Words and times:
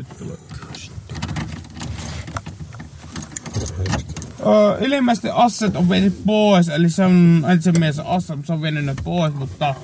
Nyt. 0.00 0.08
Öö, 4.46 4.78
ilmeisesti 4.80 5.28
asset 5.32 5.76
on 5.76 5.88
vienyt 5.88 6.24
pois, 6.26 6.68
eli 6.68 6.90
se 6.90 7.04
on 7.04 7.44
ensin 7.48 7.80
mies 7.80 7.98
asset, 7.98 8.46
se 8.46 8.52
on 8.52 8.62
vienyt 8.62 8.84
ne 8.84 8.94
pois, 9.04 9.34
mutta 9.34 9.74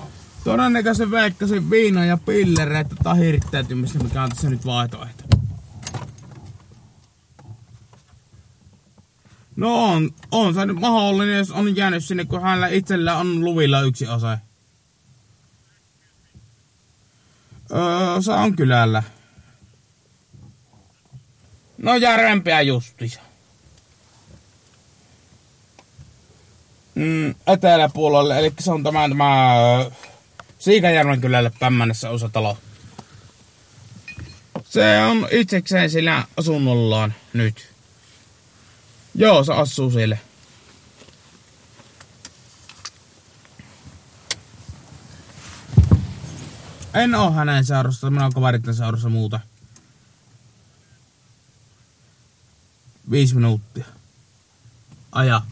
todennäköisesti 0.45 1.11
veikkasin 1.11 1.71
viina 1.71 2.05
ja 2.05 2.17
pillereitä 2.17 2.97
tai 3.03 3.19
hirttäytymistä, 3.19 3.99
mikä 3.99 4.22
on 4.22 4.29
tässä 4.29 4.51
nyt 4.51 4.67
vaihtoehto. 4.67 5.24
No 9.56 9.85
on, 9.85 10.10
on 10.30 10.54
se 10.54 10.67
nyt 10.67 10.80
mahdollinen, 10.80 11.38
jos 11.38 11.51
on 11.51 11.76
jäänyt 11.76 12.04
sinne, 12.04 12.24
kun 12.24 12.42
hänellä 12.42 12.69
itsellä 12.69 13.17
on 13.17 13.44
luvilla 13.44 13.80
yksi 13.80 14.06
ase. 14.06 14.38
Öö, 17.73 18.23
se 18.23 18.33
on 18.33 18.57
kylällä. 18.57 19.03
No 21.87 21.97
järvempiä 21.97 22.63
justiinsa. 22.63 23.21
Mm, 26.95 27.35
eteläpuolelle, 27.47 28.39
eli 28.39 28.53
se 28.59 28.73
on 28.73 28.83
tämä, 28.83 29.09
tämä 29.09 29.55
Siikajärven 30.59 31.21
kylälle 31.21 31.53
pämmänessä 31.61 32.11
osa 32.11 32.29
talo. 32.29 32.59
Se 34.65 35.03
on 35.03 35.29
itsekseen 35.30 35.91
sillä 35.91 36.25
asunnollaan 36.37 37.15
nyt. 37.33 37.69
Joo, 39.15 39.45
se 39.45 39.53
asuu 39.53 39.91
siellä. 39.91 40.16
En 46.95 47.15
oo 47.15 47.30
hänen 47.33 47.65
seurassa, 47.65 48.11
minä 48.11 48.23
oon 48.23 48.33
kaveritten 48.33 48.75
seurassa 48.75 49.09
muuta. 49.09 49.41
Viisi 53.10 53.35
minuuttia. 53.35 53.85
Aja. 55.12 55.43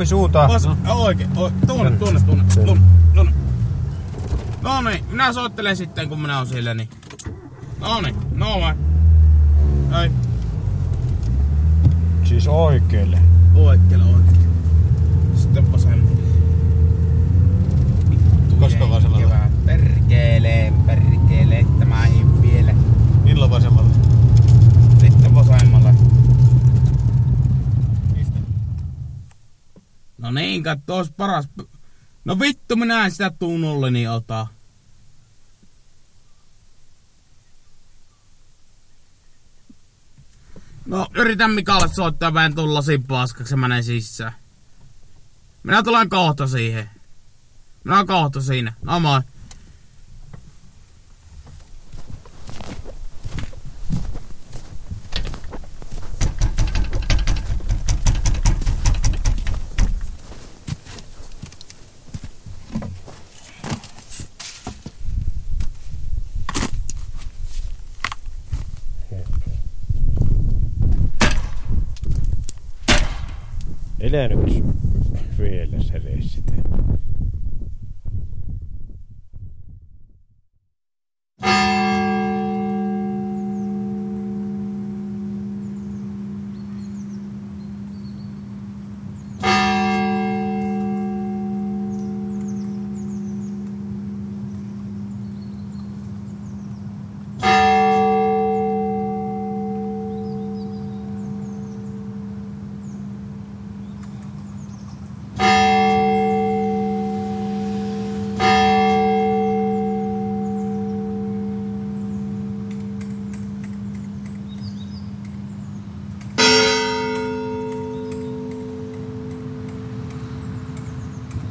Kumpi 0.00 0.08
suuta? 0.08 0.48
Vas, 0.48 0.68
oikein, 0.88 1.30
o, 1.36 1.50
tuonne, 1.66 1.98
tuonne, 1.98 2.20
tuonne, 2.20 2.44
tuonne, 2.54 2.82
tuonne. 3.14 3.32
No 4.62 4.82
niin, 4.82 5.04
minä 5.10 5.32
soittelen 5.32 5.76
sitten 5.76 6.08
kun 6.08 6.20
minä 6.20 6.38
oon 6.38 6.46
siellä, 6.46 6.74
niin. 6.74 6.88
No 7.80 8.00
niin, 8.00 8.16
no 8.34 8.60
vai. 8.60 8.74
Ei, 10.02 10.10
Siis 12.24 12.48
oikeelle. 12.48 13.18
oikealle, 13.54 14.04
oikealle. 14.04 14.32
Sitten 15.34 15.72
vasemmalle. 15.72 16.20
Koska 18.60 18.90
vasemmalle? 18.90 19.34
Perkeleen, 19.66 20.74
perkeleen, 20.74 21.66
tämä 21.78 22.06
ei 22.06 22.24
vielä. 22.42 22.74
Milloin 23.24 23.50
vasemmalle? 23.50 23.94
Sitten 25.00 25.34
vasemmalle. 25.34 25.94
Niin, 30.60 30.64
katso, 30.64 30.96
ois 30.96 31.10
paras. 31.10 31.48
No 32.24 32.40
vittu, 32.40 32.76
minä 32.76 33.04
en 33.04 33.10
sitä 33.10 33.30
tunnolleni 33.38 34.08
ota. 34.08 34.46
No, 40.86 41.06
yritän 41.14 41.50
Mikalle 41.50 41.88
soittaa 41.88 42.34
vähän 42.34 42.54
tulla 42.54 42.74
lasin 42.74 43.02
paskaksi 43.02 43.52
ja 43.54 43.58
menen 43.58 43.84
sisään. 43.84 44.32
Minä 45.62 45.82
tulen 45.82 46.08
kohta 46.08 46.46
siihen. 46.46 46.90
Minä 47.84 48.04
kohta 48.04 48.40
siinä. 48.40 48.72
No 48.82 49.00
moi. 49.00 49.20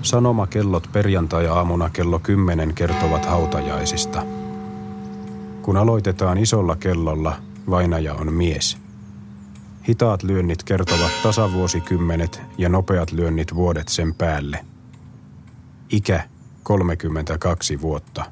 Sanomakellot 0.09 0.89
perjantai-aamuna 0.91 1.89
kello 1.89 2.19
10 2.19 2.73
kertovat 2.73 3.25
hautajaisista. 3.25 4.25
Kun 5.61 5.77
aloitetaan 5.77 6.37
isolla 6.37 6.75
kellolla, 6.75 7.35
vainaja 7.69 8.13
on 8.13 8.33
mies. 8.33 8.77
Hitaat 9.87 10.23
lyönnit 10.23 10.63
kertovat 10.63 11.11
tasavuosikymmenet 11.23 12.41
ja 12.57 12.69
nopeat 12.69 13.11
lyönnit 13.11 13.55
vuodet 13.55 13.87
sen 13.87 14.15
päälle. 14.15 14.65
Ikä 15.89 16.23
32 16.63 17.81
vuotta. 17.81 18.25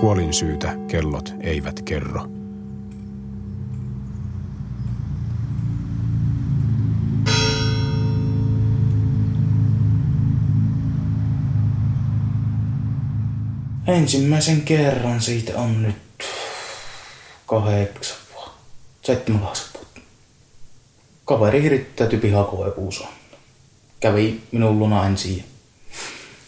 Kuolinsyytä 0.00 0.76
kellot 0.86 1.34
eivät 1.40 1.82
kerro. 1.82 2.37
Ensimmäisen 13.88 14.62
kerran 14.62 15.20
siitä 15.20 15.58
on 15.58 15.82
nyt 15.82 15.96
kahdeksan 17.46 18.16
vuotta. 18.34 18.52
Seitsemän 19.02 19.40
kahdeksan 19.40 19.68
vuotta. 19.74 20.00
Kaveri 21.24 21.62
hirittäytyi 21.62 22.18
pihakoepuusoon. 22.18 23.12
Kävi 24.00 24.40
minun 24.52 24.78
luna 24.78 25.06
ensin. 25.06 25.44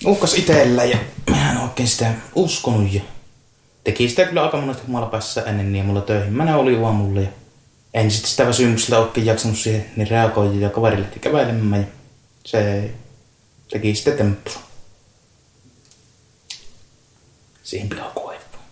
Uhkas 0.05 0.35
itellä 0.35 0.85
ja 0.85 0.99
mä 1.31 1.51
en 1.51 1.59
oikein 1.59 1.89
sitä 1.89 2.13
uskonut 2.35 2.93
ja 2.93 3.01
teki 3.85 4.09
sitä 4.09 4.25
kyllä 4.25 4.43
aika 4.43 4.61
monesti 4.61 4.85
malpaissa 4.87 5.45
ennen 5.45 5.73
niin 5.73 5.85
mulla 5.85 6.01
töihin. 6.01 6.33
Mä 6.33 6.57
oli 6.57 6.85
aamulla 6.85 7.21
ja 7.21 7.29
en 7.95 8.11
sitten 8.11 8.31
sitä 8.31 8.47
väsymyksellä 8.47 8.99
oikein 8.99 9.27
jaksanut 9.27 9.59
siihen, 9.59 9.87
niin 9.97 10.09
reagoin 10.09 10.61
ja 10.61 10.71
kaveri 10.71 11.01
lähti 11.01 11.21
kävelemään 11.21 11.81
ja 11.81 11.87
se 12.45 12.91
teki 13.71 13.95
sitten 13.95 14.17
temppu. 14.17 14.51
Siihen 17.71 17.89
pihakoepuun. 17.89 18.63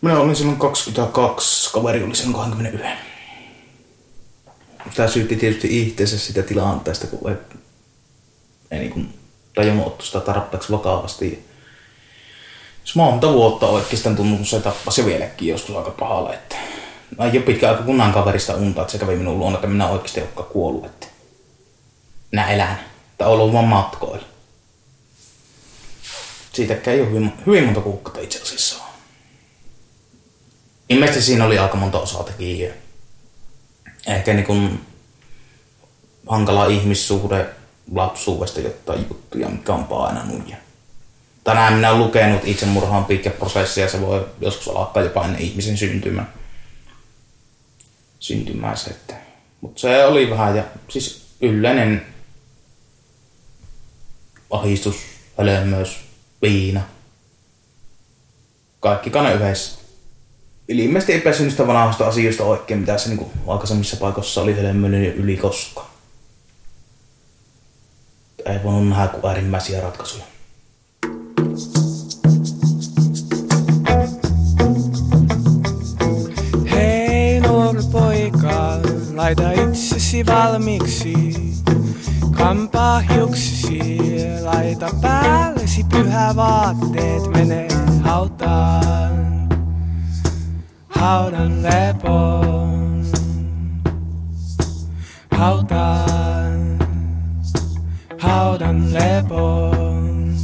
Minä 0.00 0.20
olin 0.20 0.36
silloin 0.36 0.58
22, 0.58 1.72
kaveri 1.72 2.02
oli 2.02 2.16
silloin 2.16 2.34
21. 2.34 2.86
sitä 4.90 5.08
syytti 5.08 5.36
tietysti 5.36 5.82
itseensä 5.82 6.18
sitä 6.18 6.42
tilanteesta, 6.42 7.06
kun 7.06 7.30
ei, 7.30 7.36
ei 8.70 8.78
niin 8.78 8.90
kuin 8.90 9.18
tajunnut 9.54 9.86
ottaa 9.86 10.06
sitä 10.06 10.20
tarpeeksi 10.20 10.72
vakavasti. 10.72 11.48
Jos 12.80 12.96
monta 12.96 13.32
vuotta 13.32 13.66
oikeastaan 13.66 14.16
tuntunut, 14.16 14.48
se 14.48 14.60
tappasi 14.60 15.04
vieläkin 15.04 15.48
joskus 15.48 15.76
aika 15.76 15.90
pahalle. 15.90 16.34
Että 16.34 16.56
mä 17.18 17.24
ole 17.24 17.40
pitkä 17.40 17.70
aika 17.70 17.82
kunnan 17.82 18.12
kaverista 18.12 18.54
unta, 18.54 18.80
että 18.80 18.92
se 18.92 18.98
kävi 18.98 19.16
minun 19.16 19.38
luona, 19.38 19.54
että 19.54 19.66
minä 19.66 19.88
oikeasti 19.88 20.20
olekaan 20.20 20.48
kuollut. 20.48 20.86
Että 20.86 21.06
minä 22.32 22.50
elän. 22.50 22.80
Tai 23.18 23.28
ollut 23.28 23.52
vaan 23.52 23.64
matkoilla. 23.64 24.35
Siitäkään 26.56 26.96
ei 26.96 27.00
ole 27.02 27.10
hyvin, 27.10 27.32
hyvin 27.46 27.64
monta 27.64 27.80
kuukautta 27.80 28.20
itse 28.20 28.42
asiassa. 28.42 28.82
Ilmeisesti 30.88 31.22
siinä 31.22 31.44
oli 31.44 31.58
aika 31.58 31.76
monta 31.76 31.98
osatekijää. 31.98 32.74
Ehkä 34.06 34.34
niin 34.34 34.46
kuin 34.46 34.80
hankala 36.26 36.66
ihmissuhde 36.66 37.46
lapsuudesta 37.92 38.60
jotain 38.60 39.06
juttuja, 39.08 39.48
mikä 39.48 39.72
on 39.72 39.84
painanut. 39.84 40.48
Ja 40.48 40.56
tänään 41.44 41.72
minä 41.72 41.90
olen 41.90 42.02
lukenut 42.02 42.40
itsemurhaan 42.44 43.04
pitkä 43.04 43.30
prosessi 43.30 43.80
ja 43.80 43.88
se 43.88 44.00
voi 44.00 44.28
joskus 44.40 44.68
alkaa 44.68 45.02
jopa 45.02 45.24
ennen 45.24 45.40
ihmisen 45.40 45.76
syntymää. 45.76 46.32
Syntymää 48.18 48.76
se, 48.76 48.90
että. 48.90 49.14
Mutta 49.60 49.80
se 49.80 50.04
oli 50.04 50.30
vähän 50.30 50.56
ja 50.56 50.64
siis 50.88 51.26
yleinen 51.40 52.06
ahistus, 54.50 54.96
hölmöys, 55.38 56.05
viina. 56.42 56.80
Kaikki 58.80 59.10
kane 59.10 59.34
yhdessä. 59.34 59.78
Ilmeisesti 60.68 61.12
ei 61.12 61.20
päässyt 61.20 61.46
niistä 61.46 61.66
vanhasta 61.66 62.06
asioista 62.06 62.44
oikein, 62.44 62.80
mitä 62.80 62.98
se 62.98 63.08
niin 63.08 63.26
aikaisemmissa 63.46 63.96
paikoissa 63.96 64.42
oli 64.42 64.54
hölmöinen 64.54 65.04
yli 65.04 65.36
koskaan. 65.36 65.86
Ei 68.46 68.62
voinut 68.64 68.88
nähdä 68.88 69.08
kuin 69.08 69.26
äärimmäisiä 69.26 69.80
ratkaisuja. 69.80 70.24
Hei 76.70 77.40
nuori 77.40 77.82
poika, 77.92 78.78
laita 79.14 79.52
itsesi 79.52 80.26
valmiiksi. 80.26 81.14
Kampaa 82.36 83.00
hiuksisi, 83.00 83.98
laita 84.42 84.90
päällesi 85.02 85.84
pyhä 85.84 86.36
vaatteet, 86.36 87.26
mene 87.26 87.68
hautaan. 88.02 89.48
Haudan 90.88 91.62
lepon. 91.62 93.06
Hautaan. 95.30 96.78
Haudan 98.18 98.94
lepon. 98.94 100.34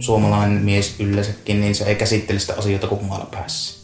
Suomalainen 0.00 0.62
mies 0.62 1.00
yleensäkin, 1.00 1.60
niin 1.60 1.74
se 1.74 1.84
ei 1.84 1.94
käsittele 1.94 2.38
sitä 2.38 2.54
asioita 2.58 2.86
kuin 2.86 3.04
maalla 3.04 3.26
päässä. 3.30 3.81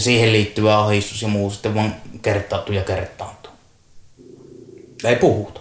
Ja 0.00 0.04
siihen 0.04 0.32
liittyvä 0.32 0.78
ahdistus 0.78 1.22
ja 1.22 1.28
muu 1.28 1.50
sitten 1.50 1.74
vaan 1.74 1.94
kertautuu 2.22 2.74
ja 2.74 2.82
kertaantuu. 2.82 3.52
Ei 5.04 5.16
puhuta. 5.16 5.60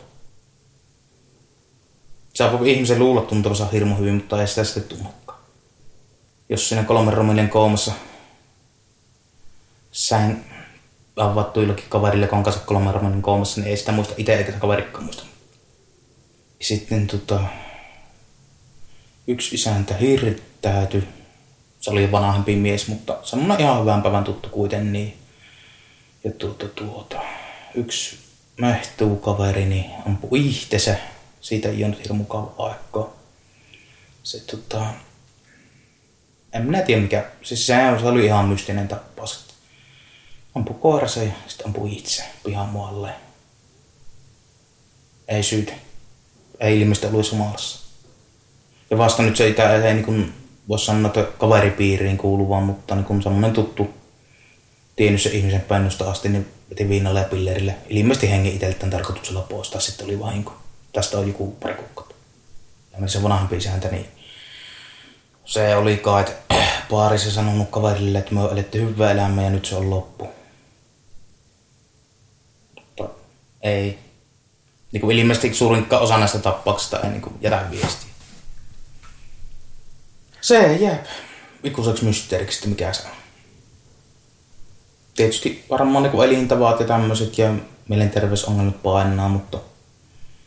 Saa 2.33 2.59
ihmisen 2.65 2.99
luulla 2.99 3.21
tuntevansa 3.21 3.65
hirmu 3.65 3.95
hyvin, 3.95 4.13
mutta 4.13 4.41
ei 4.41 4.47
sitä 4.47 4.63
sitten 4.63 4.83
tunnekaan. 4.83 5.39
Jos 6.49 6.69
siinä 6.69 6.83
kolmen 6.83 7.13
romilien 7.13 7.49
koomassa 7.49 7.91
säin 9.91 10.45
avattu 11.15 11.61
jollakin 11.61 11.89
kaverille, 11.89 12.27
kun 12.27 12.37
on 12.37 12.43
kanssa 12.43 12.61
kolmen 12.65 12.93
romilien 12.93 13.21
koomassa, 13.21 13.61
niin 13.61 13.69
ei 13.69 13.77
sitä 13.77 13.91
muista 13.91 14.13
itse 14.17 14.35
eikä 14.35 14.51
se 14.51 14.57
kaverikkaan 14.57 15.03
muista. 15.03 15.23
Sitten 16.61 17.07
tota, 17.07 17.39
yksi 19.27 19.55
isäntä 19.55 19.93
hirttäytyi. 19.95 21.18
Se 21.79 21.91
oli 21.91 22.11
vanhempi 22.11 22.55
mies, 22.55 22.87
mutta 22.87 23.17
semmoinen 23.23 23.59
ihan 23.59 23.81
hyvän 23.81 24.01
päivän 24.01 24.23
tuttu 24.23 24.49
kuitenkin. 24.49 24.93
Niin. 24.93 25.17
Ja 26.23 26.31
tuota, 26.31 26.67
tuota, 26.67 27.21
yksi 27.75 28.19
mehtuu 28.57 29.15
kaveri 29.15 29.65
niin 29.65 29.91
ampui 30.05 30.39
ihtensä. 30.39 30.95
Siitä 31.41 31.69
ei 31.69 31.83
ole 31.83 31.91
nyt 31.91 32.03
hirmu 32.03 32.23
kauan 32.23 32.51
aikaa. 32.57 33.09
Se 34.23 34.39
tota, 34.39 34.85
en 36.53 36.65
minä 36.65 36.81
tiedä 36.81 37.01
mikä, 37.01 37.25
siis 37.41 37.67
se 37.67 37.75
oli 38.03 38.25
ihan 38.25 38.45
mystinen 38.45 38.87
tappaus. 38.87 39.45
Ampui 40.55 40.75
koirassa 40.79 41.23
ja 41.23 41.31
sitten 41.47 41.67
ampui 41.67 41.93
itse 41.93 42.23
pihan 42.45 42.69
muualle. 42.69 43.09
Ei 45.27 45.43
syytä. 45.43 45.73
Ei 46.59 46.81
ilmeisesti 46.81 47.07
ollut 47.07 47.31
humalassa. 47.31 47.79
Ja 48.89 48.97
vasta 48.97 49.23
nyt 49.23 49.37
se 49.37 49.43
ei, 49.43 49.55
ei 49.85 49.93
niin 49.93 50.05
kuin, 50.05 50.33
voi 50.69 50.79
sanoa, 50.79 51.07
että 51.07 51.23
kaveripiiriin 51.37 52.17
kuuluva, 52.17 52.61
mutta 52.61 52.95
niin 52.95 53.05
kuin 53.05 53.23
semmoinen 53.23 53.53
tuttu 53.53 53.89
tiennyt 54.95 55.21
se 55.21 55.29
ihmisen 55.29 55.61
pennusta 55.61 56.11
asti, 56.11 56.29
niin 56.29 56.47
veti 56.69 56.89
viinalla 56.89 57.19
ja 57.19 57.25
pillerille. 57.25 57.75
Ilmeisesti 57.89 58.29
hengen 58.29 58.53
itseltään 58.53 58.89
tarkoituksella 58.89 59.41
poistaa, 59.41 59.81
sitten 59.81 60.05
oli 60.05 60.19
vahinko. 60.19 60.53
Tästä 60.93 61.17
on 61.17 61.27
joku 61.27 61.51
pari 61.51 61.73
kuukautta. 61.73 62.15
Ja 63.01 63.07
se 63.07 63.23
vanhempi 63.23 63.57
isäntä, 63.57 63.87
niin 63.87 64.07
se 65.45 65.75
oli 65.75 65.97
kai, 65.97 66.21
että 66.21 66.55
paarissa 66.89 67.31
sanonut 67.31 67.69
kaverille, 67.69 68.19
että 68.19 68.33
me 68.33 68.41
on 68.41 68.51
eletty 68.51 68.81
hyvää 68.81 69.11
elämää 69.11 69.43
ja 69.43 69.49
nyt 69.49 69.65
se 69.65 69.75
on 69.75 69.89
loppu. 69.89 70.29
Mutta 72.75 73.09
ei. 73.61 73.99
Niin 74.91 75.01
kuin 75.01 75.17
ilmeisesti 75.17 75.53
suurin 75.53 75.87
osa 75.91 76.17
näistä 76.17 76.39
tappauksista 76.39 76.99
ei 76.99 77.09
niin 77.09 77.21
kuin 77.21 77.35
jätä 77.41 77.65
viestiä. 77.71 78.09
Se 80.41 80.73
jää 80.73 81.03
ikuiseksi 81.63 82.05
mysteeriksi, 82.05 82.67
mikä 82.67 82.93
se 82.93 83.03
on. 83.07 83.15
Tietysti 85.15 85.65
varmaan 85.69 86.03
niin 86.03 86.23
elintavat 86.23 86.79
ja 86.79 86.85
tämmöiset 86.85 87.37
ja 87.37 87.53
mielenterveysongelmat 87.87 88.83
painaa, 88.83 89.29
mutta 89.29 89.59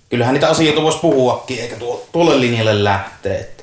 kyllähän 0.09 0.35
niitä 0.35 0.49
asioita 0.49 0.83
voisi 0.83 0.99
puhuakin, 0.99 1.61
eikä 1.61 1.77
tuo, 1.77 2.07
tuolle 2.13 2.41
linjalle 2.41 2.85
lähteä. 2.85 3.39
Että 3.39 3.63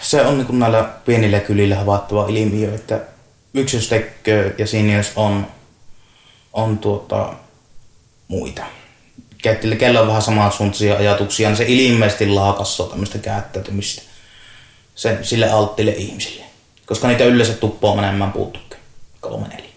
se 0.00 0.26
on 0.26 0.38
niin 0.38 0.58
näillä 0.58 0.84
pienillä 1.04 1.40
kylillä 1.40 1.76
havaittava 1.76 2.26
ilmiö, 2.28 2.74
että 2.74 3.00
yksi 3.54 3.76
jos 3.76 3.88
tekee 3.88 4.54
ja 4.58 4.66
siinä 4.66 4.96
jos 4.96 5.12
on, 5.16 5.46
on 6.52 6.78
tuota, 6.78 7.34
muita 8.28 8.64
käytteli, 9.44 9.76
kello 9.76 10.06
vähän 10.06 10.22
samansuuntaisia 10.22 10.96
ajatuksia, 10.96 11.48
niin 11.48 11.56
se 11.56 11.64
ilmeisesti 11.68 12.26
laakassoo 12.26 12.86
tämmöistä 12.86 13.18
käyttäytymistä 13.18 14.02
sen, 14.94 15.24
sille 15.24 15.50
alttiille 15.50 15.92
ihmisille. 15.92 16.44
Koska 16.86 17.08
niitä 17.08 17.24
yleensä 17.24 17.52
tuppaa 17.52 17.96
menemään 17.96 18.32
puuttukin. 18.32 18.78
Kolme 19.20 19.48
neljä. 19.48 19.68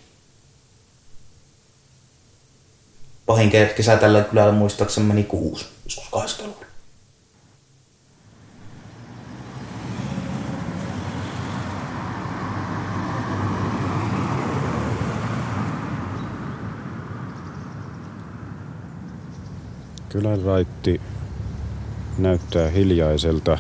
Pahin 3.25 3.51
kesä 3.75 3.97
tällä 3.97 4.21
kylällä 4.21 4.51
muistaakseni 4.51 5.07
meni 5.07 5.24
kuusi, 5.24 5.65
joskus 5.86 6.09
80 6.09 6.66
Kylän 20.09 20.41
raitti 20.41 21.01
näyttää 22.17 22.69
hiljaiselta. 22.69 23.57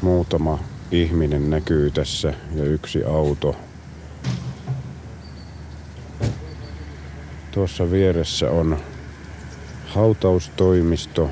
Muutama 0.00 0.58
ihminen 0.90 1.50
näkyy 1.50 1.90
tässä 1.90 2.34
ja 2.54 2.64
yksi 2.64 3.04
auto. 3.04 3.56
Tuossa 7.50 7.90
vieressä 7.90 8.50
on 8.50 8.78
hautaustoimisto. 9.86 11.30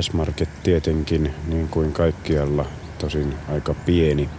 S-Market 0.00 0.48
tietenkin, 0.62 1.34
niin 1.46 1.68
kuin 1.68 1.92
kaikkialla, 1.92 2.66
tosin 2.98 3.34
aika 3.48 3.74
pieni. 3.74 4.30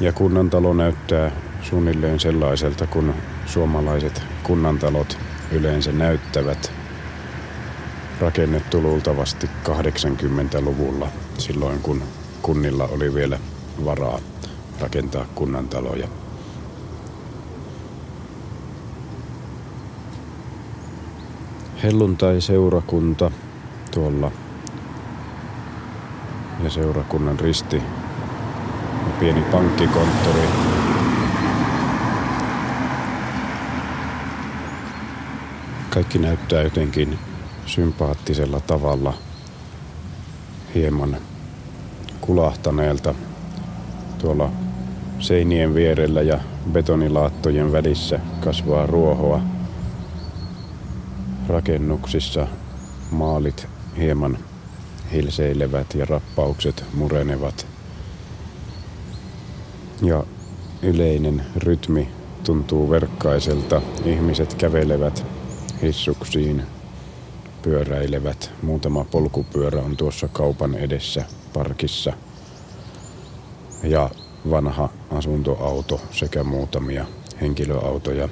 Ja 0.00 0.12
kunnantalo 0.12 0.74
näyttää 0.74 1.32
suunnilleen 1.62 2.20
sellaiselta, 2.20 2.86
kun 2.86 3.14
suomalaiset 3.48 4.22
kunnantalot 4.42 5.18
yleensä 5.52 5.92
näyttävät 5.92 6.72
rakennettu 8.20 8.82
luultavasti 8.82 9.50
80-luvulla, 9.68 11.08
silloin 11.38 11.78
kun 11.80 12.02
kunnilla 12.42 12.84
oli 12.84 13.14
vielä 13.14 13.38
varaa 13.84 14.18
rakentaa 14.80 15.26
kunnantaloja. 15.34 16.08
Helluntai-seurakunta 21.82 23.30
tuolla 23.94 24.30
ja 26.64 26.70
seurakunnan 26.70 27.40
risti 27.40 27.76
ja 27.76 29.12
pieni 29.20 29.42
pankkikonttori. 29.42 30.48
Kaikki 35.98 36.18
näyttää 36.18 36.62
jotenkin 36.62 37.18
sympaattisella 37.66 38.60
tavalla 38.60 39.14
hieman 40.74 41.16
kulahtaneelta 42.20 43.14
tuolla 44.18 44.50
seinien 45.18 45.74
vierellä 45.74 46.22
ja 46.22 46.40
betonilaattojen 46.72 47.72
välissä 47.72 48.20
kasvaa 48.44 48.86
ruohoa. 48.86 49.40
Rakennuksissa 51.48 52.46
maalit 53.10 53.66
hieman 53.96 54.38
hilseilevät 55.12 55.94
ja 55.94 56.04
rappaukset 56.04 56.84
murenevat. 56.94 57.66
Ja 60.02 60.24
yleinen 60.82 61.42
rytmi 61.56 62.08
tuntuu 62.44 62.90
verkkaiselta. 62.90 63.82
Ihmiset 64.04 64.54
kävelevät 64.54 65.37
hissuksiin, 65.82 66.62
pyöräilevät. 67.62 68.50
Muutama 68.62 69.04
polkupyörä 69.04 69.80
on 69.80 69.96
tuossa 69.96 70.28
kaupan 70.28 70.74
edessä 70.74 71.24
parkissa. 71.52 72.12
Ja 73.82 74.10
vanha 74.50 74.88
asuntoauto 75.10 76.00
sekä 76.10 76.44
muutamia 76.44 77.06
henkilöautoja. 77.40 78.28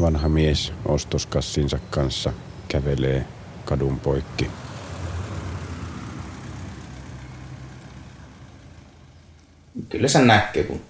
Vanha 0.00 0.28
mies 0.28 0.72
ostoskassinsa 0.86 1.78
kanssa 1.90 2.32
kävelee 2.68 3.26
kadun 3.64 4.00
poikki. 4.00 4.50
Kyllä 9.88 10.08
se 10.08 10.22
näkee, 10.24 10.64
kun 10.64 10.80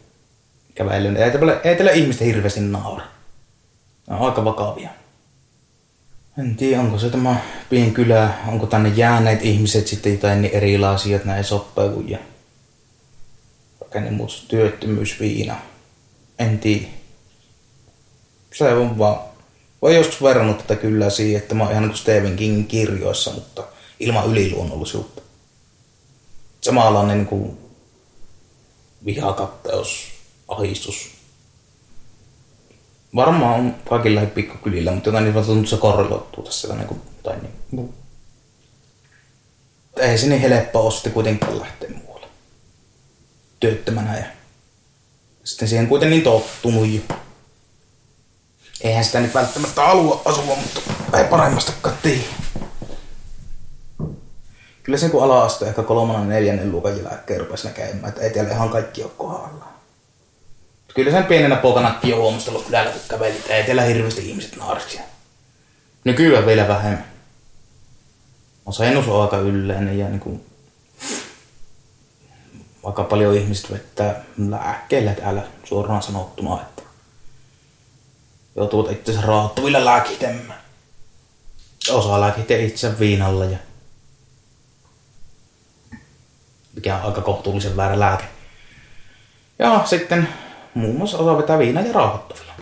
kävelee. 0.75 1.25
Ei 1.25 1.31
tällä, 1.31 1.61
ei 1.65 1.77
tällä 1.77 1.91
ihmistä 1.91 2.25
hirveästi 2.25 2.61
naura. 2.61 3.05
Ne 4.11 4.17
on 4.17 4.27
aika 4.27 4.45
vakavia. 4.45 5.02
En 6.39 6.57
tiedä, 6.57 6.81
onko 6.81 6.99
se 6.99 7.11
tämä 7.11 7.37
kylä, 7.95 8.35
onko 8.49 8.67
tänne 8.67 8.89
jääneet 8.89 9.45
ihmiset 9.45 9.87
sitten 9.87 10.13
jotain 10.13 10.43
niin 10.43 10.55
erilaisia, 10.55 11.17
että 11.17 11.29
näin 11.29 11.45
soppaa 11.45 11.89
kuin 11.89 12.11
ja 12.11 12.19
rakennemuutos, 13.81 14.45
työttömyys, 14.49 15.21
viina. 15.21 15.57
En 16.39 16.59
tiedä. 16.59 16.87
Se 18.55 18.73
on 18.75 18.99
vaan, 18.99 19.21
voi 19.83 19.97
joskus 19.97 20.23
verrannut 20.23 20.59
tätä 20.59 20.77
kyllä 20.77 21.11
siihen, 21.11 21.43
että 21.43 21.55
mä 21.55 21.63
oon 21.63 21.73
ihan 21.73 21.83
niin 21.83 21.91
kuin 21.91 21.99
Stephen 21.99 22.67
kirjoissa, 22.67 23.33
mutta 23.33 23.65
ilman 24.01 24.27
yliluonnollisuutta. 24.27 25.23
Samanlainen 26.61 27.19
niin 27.19 27.27
kuin 27.27 27.59
vihakatteus, 29.05 30.09
ahistus. 30.49 31.22
Varmaan 33.15 33.61
on 33.61 33.75
kaikilla 33.89 34.21
pikkukylillä, 34.27 34.93
mutta 34.93 35.09
jotain 35.09 35.25
niin 35.25 35.45
tuntuu, 35.45 35.67
se 35.67 35.77
korreloituu 35.77 36.45
tässä 36.45 36.75
niin 36.75 36.89
kuin, 36.89 37.01
tai 37.23 37.37
niin. 37.71 37.95
Ei 39.97 40.19
se 40.19 40.27
niin 40.27 40.41
helppoa 40.41 40.83
ole 40.83 40.93
sitten 40.93 41.13
kuitenkaan 41.13 41.59
lähteä 41.59 41.91
muualle. 41.91 42.27
Työttömänä 43.61 44.19
ja 44.19 44.25
sitten 45.45 45.69
siihen 45.69 45.87
kuitenkin 45.87 46.17
niin 46.17 46.25
tottunut 46.25 46.89
jo. 46.89 47.17
Eihän 48.81 49.05
sitä 49.05 49.21
nyt 49.21 49.35
välttämättä 49.35 49.87
halua 49.87 50.23
asua, 50.25 50.57
mutta 50.57 50.81
ei 51.19 51.25
paremmastakaan 51.25 51.97
tiedä. 52.03 52.23
Kyllä 54.83 54.99
se 54.99 55.09
kun 55.09 55.25
ala-aste 55.25 55.67
ehkä 55.67 55.83
kolmannen 55.83 56.29
neljännen 56.29 56.73
luokan 56.73 57.05
jälkeen 57.05 57.41
rupesi 57.41 57.67
näkemään, 57.67 58.13
että 58.23 58.41
ei 58.41 58.51
ihan 58.51 58.69
kaikki 58.69 59.03
ole 59.03 59.13
kohdallaan. 59.17 59.73
Kyllä 60.95 61.11
sen 61.11 61.25
pienenä 61.25 61.57
poikanakin 61.57 62.11
jo 62.11 62.17
huomastellut 62.17 62.67
kylällä, 62.67 62.91
kun 62.91 63.01
kävelit, 63.09 63.51
ei 63.51 63.65
teillä 63.65 63.83
hirveästi 63.83 64.29
ihmiset 64.29 64.57
naarisia. 64.57 65.03
Nykyään 66.05 66.47
vielä 66.47 66.69
vähemmän. 66.69 67.13
Masennus 68.67 69.09
on 69.09 69.23
aika 69.23 69.37
yleinen 69.37 69.99
ja 69.99 70.09
niin 70.09 70.21
kuin, 70.21 70.47
aika 72.85 73.05
paljon 73.05 73.35
ihmiset 73.35 73.71
vettää 73.71 74.25
lääkkeillä 74.49 75.15
täällä 75.15 75.43
suoraan 75.65 76.03
sanottuna, 76.03 76.63
että 76.63 76.83
joutuvat 78.57 78.93
itse 78.93 79.21
rauhoittuvilla 79.21 79.85
lääkitemään. 79.85 80.61
Osa 81.91 82.21
lääkitee 82.21 82.65
itse 82.65 82.99
viinalla 82.99 83.45
ja 83.45 83.59
mikä 86.75 86.97
on 86.97 87.03
aika 87.03 87.21
kohtuullisen 87.21 87.77
väärä 87.77 88.01
lääke. 88.01 88.25
Ja 89.59 89.83
sitten 89.87 90.29
muun 90.75 90.97
muassa 90.97 91.19
osa 91.19 91.39
vetää 91.39 91.59
viinaa 91.59 91.83
ja 91.83 91.93
rauhoittavia. 91.93 92.53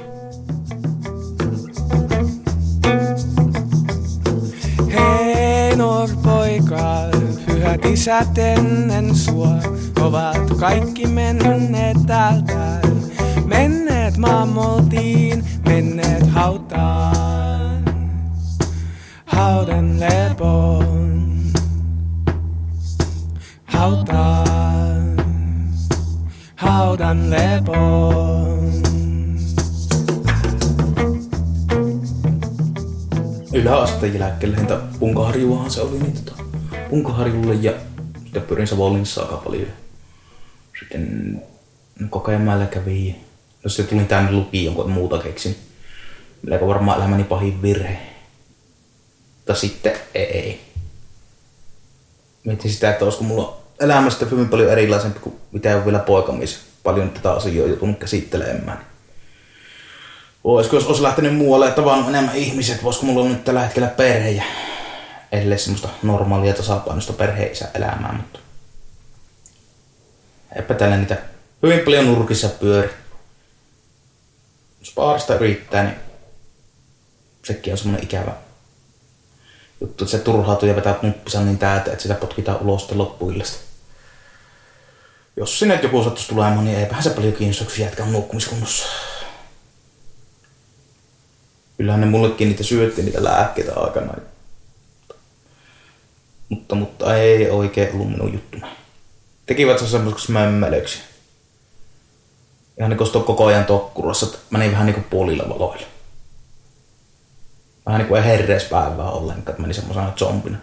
Hei 4.93 5.77
poika, 6.23 7.03
pyhät 7.47 7.85
isät 7.85 8.39
ennen 8.39 9.15
sua 9.15 9.55
ovat 10.01 10.51
kaikki 10.61 11.07
menneet 11.07 11.97
täältä. 12.07 12.81
Menneet 13.45 14.17
maamoltiin, 14.17 15.45
menneet 15.65 16.27
hautaan, 16.27 17.85
haudan 19.25 20.01
lepoon 20.01 21.11
hautaan, 23.81 24.40
haudan 27.01 27.31
lepoon. 27.31 28.73
Yläasteen 33.55 34.19
jälkeen 34.19 34.53
lähintä 34.53 34.79
Punkaharjuahan 34.99 35.71
se 35.71 35.81
oli, 35.81 35.99
niin 35.99 36.25
tota, 36.25 36.43
Punkaharjulle 36.91 37.55
ja 37.55 37.73
sitten 38.23 38.43
pyrin 38.43 38.67
Savonlinnassa 38.67 39.23
aika 39.23 39.37
paljon. 39.37 39.69
Sitten 40.79 41.43
Kokemäellä 42.11 42.67
kävi, 42.67 43.17
jos 43.65 43.77
se 43.77 43.83
tuli 43.83 44.05
tänne 44.05 44.33
lukiin 44.33 44.65
jonkun 44.65 44.91
muuta 44.91 45.19
keksin. 45.19 45.57
Melko 46.43 46.67
varmaan 46.67 46.99
elämäni 46.99 47.25
pahin 47.25 47.63
virhe. 47.63 47.99
Mutta 49.37 49.55
sitten 49.55 49.93
ei. 50.15 50.61
Mietin 52.45 52.71
sitä, 52.71 52.91
että 52.91 53.05
olisiko 53.05 53.25
mulla 53.25 53.57
elämästä 53.81 54.27
hyvin 54.27 54.49
paljon 54.49 54.71
erilaisempi 54.73 55.21
kuin 55.21 55.35
mitä 55.53 55.77
on 55.77 55.85
vielä 55.85 55.99
poikamies. 55.99 56.70
Paljon 56.83 57.11
tätä 57.11 57.33
asiaa 57.33 57.67
joutunut 57.67 57.99
käsittelemään. 57.99 58.87
Olisiko, 60.45 60.77
jos 60.77 60.87
olisi 60.87 61.03
lähtenyt 61.03 61.37
muualle 61.37 61.67
ja 61.67 61.73
tavannut 61.73 62.09
enemmän 62.09 62.37
ihmiset, 62.37 62.85
voisiko 62.85 63.07
mulla 63.07 63.29
nyt 63.29 63.45
tällä 63.45 63.61
hetkellä 63.61 63.89
perhe 63.89 64.31
ja 64.31 64.45
ellei 65.33 65.59
semmoista 65.59 65.89
normaalia 66.03 66.55
tasapainoista 66.55 67.13
perheisä 67.13 67.69
elämää, 67.75 68.13
mutta 68.17 68.39
eipä 70.57 70.75
tällä 70.75 70.97
niitä 70.97 71.17
hyvin 71.63 71.81
paljon 71.81 72.07
nurkissa 72.07 72.49
pyöri. 72.49 72.91
Jos 74.81 74.93
paarista 74.95 75.35
yrittää, 75.35 75.83
niin 75.83 75.97
sekin 77.45 77.73
on 77.73 77.79
semmoinen 77.79 78.05
ikävä 78.05 78.33
juttu, 79.81 80.05
että 80.05 80.17
se 80.17 80.19
turhautuu 80.19 80.69
ja 80.69 80.77
vetää 80.77 80.99
nuppisa 81.03 81.41
niin 81.41 81.59
täältä, 81.59 81.91
että 81.93 82.03
sitä 82.03 82.15
potkitaan 82.15 82.61
ulos 82.61 82.81
sitten 82.81 82.99
loppuillasta 82.99 83.70
jos 85.37 85.59
sinne 85.59 85.81
joku 85.83 86.05
sattuisi 86.05 86.29
tulemaan, 86.29 86.65
niin 86.65 86.79
eipähän 86.79 87.03
se 87.03 87.11
paljon 87.11 87.33
kiinnosta, 87.33 87.65
kun 87.65 87.73
jätkä 87.79 88.05
on 88.05 88.13
nukkumiskunnossa. 88.13 88.87
Kyllähän 91.77 92.01
ne 92.01 92.07
mullekin 92.07 92.49
niitä 92.49 92.63
syötti, 92.63 93.03
niitä 93.03 93.25
lääkkeitä 93.25 93.73
aikana. 93.77 94.15
Mutta, 96.49 96.75
mutta 96.75 97.17
ei 97.17 97.51
oikein 97.51 97.93
ollut 97.95 98.11
minun 98.11 98.33
juttuna. 98.33 98.69
Tekivät 99.47 99.79
se 99.79 99.87
semmoiseksi 99.87 100.33
mömmelöksi. 100.33 100.99
Ihan 102.79 102.91
niin 102.91 103.25
koko 103.27 103.47
ajan 103.47 103.65
tokkurassa, 103.65 104.27
että 104.27 104.39
meni 104.51 104.73
vähän 104.73 104.87
niin 104.87 104.95
kuin 104.95 105.07
puolilla 105.11 105.49
valoilla. 105.49 105.87
Vähän 107.87 107.99
niin 107.99 108.09
kuin 108.09 108.23
ei 108.23 108.29
herrees 108.29 108.65
päivää 108.65 109.11
ollenkaan, 109.11 109.51
että 109.51 109.63
meni 109.63 109.75
semmoisena 109.75 110.13
zombina. 110.17 110.59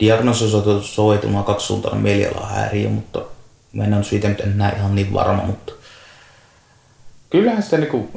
Diagnoosi 0.00 0.44
on 0.44 0.82
soituma 0.82 1.42
kaksisuuntainen 1.42 2.02
mielialahäiriö, 2.02 2.88
mutta 2.88 3.22
mä 3.72 3.84
en 3.84 3.94
ole 3.94 4.04
siitä 4.04 4.28
nyt 4.28 4.40
enää 4.40 4.72
ihan 4.76 4.94
niin 4.94 5.12
varma, 5.12 5.42
mutta 5.42 5.72
kyllähän 7.30 7.62
sitä 7.62 7.78
niin 7.78 7.90
kuin 7.90 8.08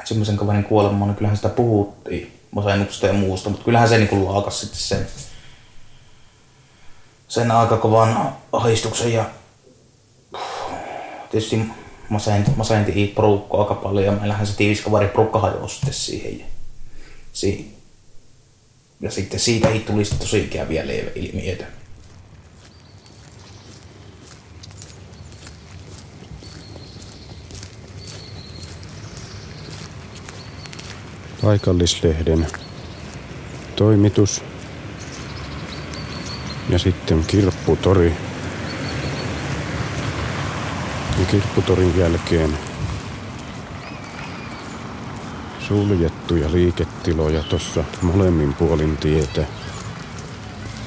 ensimmäisen 0.00 0.36
kaverin 0.36 0.64
kuolemaan, 0.64 1.08
niin 1.08 1.16
kyllähän 1.16 1.36
sitä 1.36 1.48
puhuttiin 1.48 2.40
masennuksesta 2.50 3.06
ja 3.06 3.12
muusta, 3.12 3.50
mutta 3.50 3.64
kyllähän 3.64 3.88
se 3.88 3.98
niin 3.98 4.24
laakas 4.24 4.60
sitten 4.60 4.80
sen, 4.80 5.06
sen 7.28 7.50
aika 7.50 7.76
kovan 7.76 8.34
ahdistuksen 8.52 9.12
ja 9.12 9.24
tietysti 11.30 11.60
masenti, 12.08 12.50
masenti 12.56 13.12
porukka 13.14 13.58
aika 13.58 13.74
paljon 13.74 14.04
ja 14.04 14.12
meillähän 14.12 14.46
se 14.46 14.56
tiivis 14.56 14.80
kaveri 14.80 15.08
porukka 15.08 15.38
hajosi 15.38 15.74
sitten 15.74 15.94
siihen. 15.94 16.38
Ja, 16.38 16.46
si, 17.32 17.76
ja 19.00 19.10
sitten 19.10 19.40
siitä 19.40 19.68
ei 19.68 19.80
tulisi 19.80 20.18
tosi 20.18 20.40
ikäviä 20.40 20.84
ilmiöitä. 21.14 21.64
Paikallislehden 31.42 32.46
toimitus 33.76 34.42
ja 36.68 36.78
sitten 36.78 37.24
kirpputori. 37.26 38.12
Ja 41.18 41.26
kirpputorin 41.26 41.98
jälkeen 41.98 42.58
suljettuja 45.68 46.52
liiketiloja 46.52 47.42
tuossa 47.42 47.84
molemmin 48.02 48.54
puolin 48.54 48.96
tietä 48.96 49.46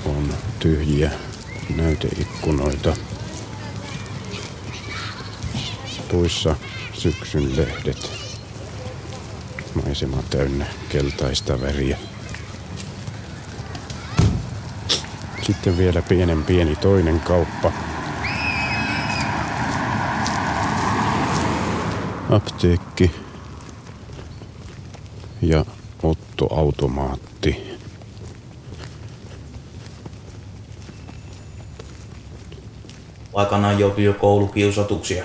on 0.05 0.33
tyhjiä 0.59 1.11
näyteikkunoita. 1.75 2.93
Puissa 6.11 6.55
syksyn 6.93 7.57
lehdet. 7.57 8.11
Maisema 9.85 10.23
täynnä 10.29 10.65
keltaista 10.89 11.61
väriä. 11.61 11.97
Sitten 15.41 15.77
vielä 15.77 16.01
pienen 16.01 16.43
pieni 16.43 16.75
toinen 16.75 17.19
kauppa. 17.19 17.71
Apteekki 22.29 23.26
ja 25.49 25.65
ottoautomaatti. 26.03 27.77
aikanaan 33.37 33.79
joutui 33.79 34.03
jo 34.03 34.13
koulukiusatuksia. 34.13 35.23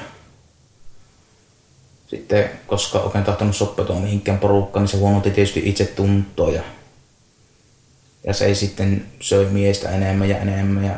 Sitten, 2.07 2.51
koska 2.67 2.99
oikein 2.99 3.25
tahtonut 3.25 3.57
sopeutua 3.57 4.01
mihinkään 4.01 4.39
porukkaan, 4.39 4.83
niin 4.83 4.89
se 4.89 4.97
huonotti 4.97 5.31
tietysti 5.31 5.63
itse 5.65 5.85
tuntoa. 5.85 6.51
Ja, 6.51 6.63
ja 8.27 8.35
se 8.35 8.45
ei 8.47 8.55
sitten 8.55 9.07
söi 9.21 9.45
miestä 9.45 9.91
enemmän 9.91 10.29
ja 10.29 10.39
enemmän. 10.39 10.85
Ja 10.85 10.95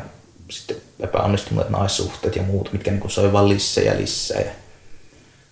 sitten 0.49 0.77
epäonnistuneet 0.99 1.69
naissuhteet 1.69 2.35
ja 2.35 2.43
muut, 2.43 2.73
mitkä 2.73 2.91
niin 2.91 3.09
söi 3.11 3.33
vaan 3.33 3.49
lisää 3.49 3.83
ja 3.83 3.97
lisää. 3.97 4.41
Ja 4.41 4.51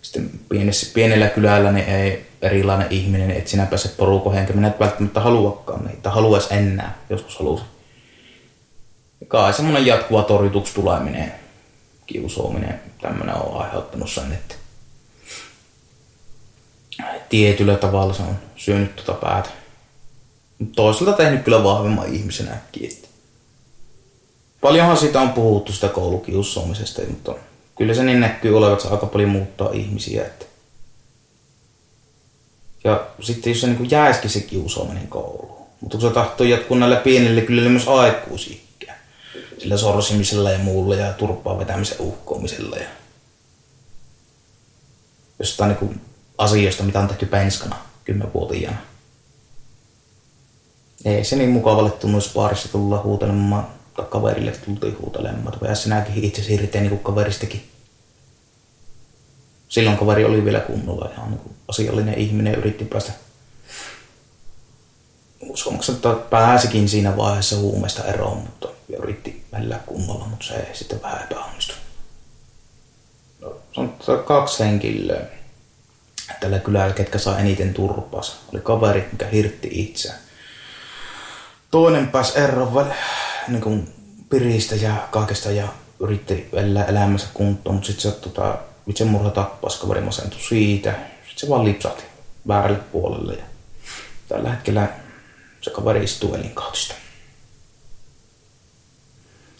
sitten 0.01 0.32
pienessä, 0.50 0.92
pienellä 0.94 1.27
kylällä 1.27 1.72
niin 1.72 1.88
ei 1.88 2.25
erilainen 2.43 2.91
ihminen, 2.91 3.31
et 3.31 3.47
sinä 3.47 3.65
pääse 3.65 3.89
porukoihin, 3.89 4.41
enkä 4.41 4.53
minä 4.53 4.67
et 4.67 4.79
välttämättä 4.79 5.19
haluakaan 5.19 5.85
niitä, 5.85 6.09
haluaisi 6.09 6.53
enää, 6.53 6.97
joskus 7.09 7.39
halusi. 7.39 7.63
Kai 9.27 9.53
semmoinen 9.53 9.85
jatkuva 9.85 10.23
torjutuksi 10.23 10.73
tuleminen 10.73 11.33
kiusoaminen, 12.05 12.81
tämmöinen 13.01 13.35
on 13.35 13.62
aiheuttanut 13.62 14.09
sen, 14.09 14.31
että 14.33 14.55
tietyllä 17.29 17.75
tavalla 17.75 18.13
se 18.13 18.21
on 18.21 18.35
syönyt 18.55 18.95
tuota 18.95 19.13
päätä. 19.13 19.50
Toisaalta 20.75 21.17
tehnyt 21.17 21.43
kyllä 21.43 21.63
vahvemman 21.63 22.13
ihmisen 22.13 22.47
äkkiä. 22.47 22.89
Paljonhan 24.62 24.97
sitä 24.97 25.21
on 25.21 25.33
puhuttu 25.33 25.71
sitä 25.71 25.88
koulukiusaamisesta, 25.88 27.01
mutta 27.09 27.35
kyllä 27.77 27.93
se 27.93 28.03
niin 28.03 28.19
näkyy 28.19 28.57
olevan, 28.57 28.73
että 28.73 28.85
se 28.85 28.91
aika 28.91 29.05
paljon 29.05 29.29
muuttaa 29.29 29.69
ihmisiä. 29.73 30.25
Että 30.25 30.45
ja 32.84 33.08
sitten 33.22 33.52
jos 33.52 33.62
se 33.62 33.68
niin 33.68 33.92
jäisikin 33.92 34.30
se 34.30 34.40
kiusaaminen 34.40 35.08
kouluun, 35.08 35.68
mutta 35.82 35.98
kun 35.98 36.10
se 36.10 36.13
tahtoo 36.13 36.48
jatkuu 36.48 36.78
näille 36.78 36.96
pienille 36.96 37.42
kyllä 37.42 37.70
myös 37.70 37.88
aikuisia 37.88 38.63
sillä 39.63 39.78
sorsimisella 39.78 40.52
ja 40.52 40.60
muulla 40.60 40.96
ja 40.96 41.13
turpaa 41.13 41.60
vetämisen 41.60 42.02
uhkoamisella 42.02 42.78
ja 42.78 42.88
jostain 45.39 45.76
niin 45.82 46.02
asioista, 46.38 46.84
mitä 46.84 47.00
on 47.00 47.08
tehty 47.08 47.26
penskana 47.26 47.76
kymmenvuotiaana. 48.06 48.78
Ei 51.06 51.24
se 51.24 51.36
niin 51.36 51.50
mukavalle 51.50 51.91
tunnu, 51.91 52.17
jos 52.17 52.32
baarissa 52.34 52.72
tullaan 52.72 53.04
huutelemaan, 53.04 53.67
tai 53.96 54.06
kaverille 54.10 54.52
tultiin 54.52 54.98
huutelemaan, 55.02 55.60
tai 55.60 55.76
sinäkin 55.76 56.24
itse 56.24 56.43
siirryttiin 56.43 56.84
niin 56.84 57.00
kaveristakin. 57.00 57.69
Silloin 59.73 59.97
kaveri 59.97 60.25
oli 60.25 60.45
vielä 60.45 60.59
kunnolla 60.59 61.09
ihan 61.12 61.31
niin 61.31 61.39
kuin 61.39 61.55
asiallinen 61.67 62.17
ihminen 62.17 62.55
yritti 62.55 62.86
päästä 62.86 63.12
että 65.89 66.09
pääsikin 66.29 66.89
siinä 66.89 67.17
vaiheessa 67.17 67.55
huumeesta 67.55 68.03
eroon, 68.03 68.38
mutta 68.38 68.67
yritti 68.99 69.45
välillä 69.51 69.79
kunnolla, 69.86 70.25
mutta 70.25 70.45
se 70.45 70.53
ei 70.53 70.75
sitten 70.75 71.01
vähän 71.01 71.23
epäonnistu. 71.23 71.73
No, 73.41 73.55
on 73.77 73.93
kaksi 74.25 74.63
henkilöä 74.63 75.21
tällä 76.39 76.59
kylällä, 76.59 76.93
ketkä 76.93 77.17
saa 77.17 77.39
eniten 77.39 77.73
turpaansa. 77.73 78.33
Oli 78.53 78.62
kaveri, 78.62 79.09
mikä 79.12 79.25
hirtti 79.27 79.69
itse. 79.71 80.12
Toinen 81.71 82.07
pääsi 82.07 82.39
eroon 82.39 82.93
niin 83.47 83.93
piristä 84.29 84.75
ja 84.75 85.07
kaikesta 85.12 85.51
ja 85.51 85.67
yritti 85.99 86.49
elää 86.53 86.86
elämänsä 86.86 87.27
kuntoon, 87.33 87.75
mutta 87.75 87.88
sitten 87.88 88.12
se 88.12 88.19
tota, 88.19 88.57
itsemurha 88.88 89.30
tappasi, 89.30 89.80
kaveri 89.80 90.02
masentui 90.02 90.41
siitä. 90.41 90.91
Sitten 91.28 91.39
se 91.39 91.50
vaan 91.50 91.65
lipsahti 91.65 92.04
väärälle 92.48 92.80
puolelle. 92.80 93.34
Ja 93.34 93.43
tällä 94.28 94.50
hetkellä 94.50 94.88
se 95.62 95.69
kaveri 95.69 96.04
istuu 96.04 96.36
elinkautista. 96.36 96.96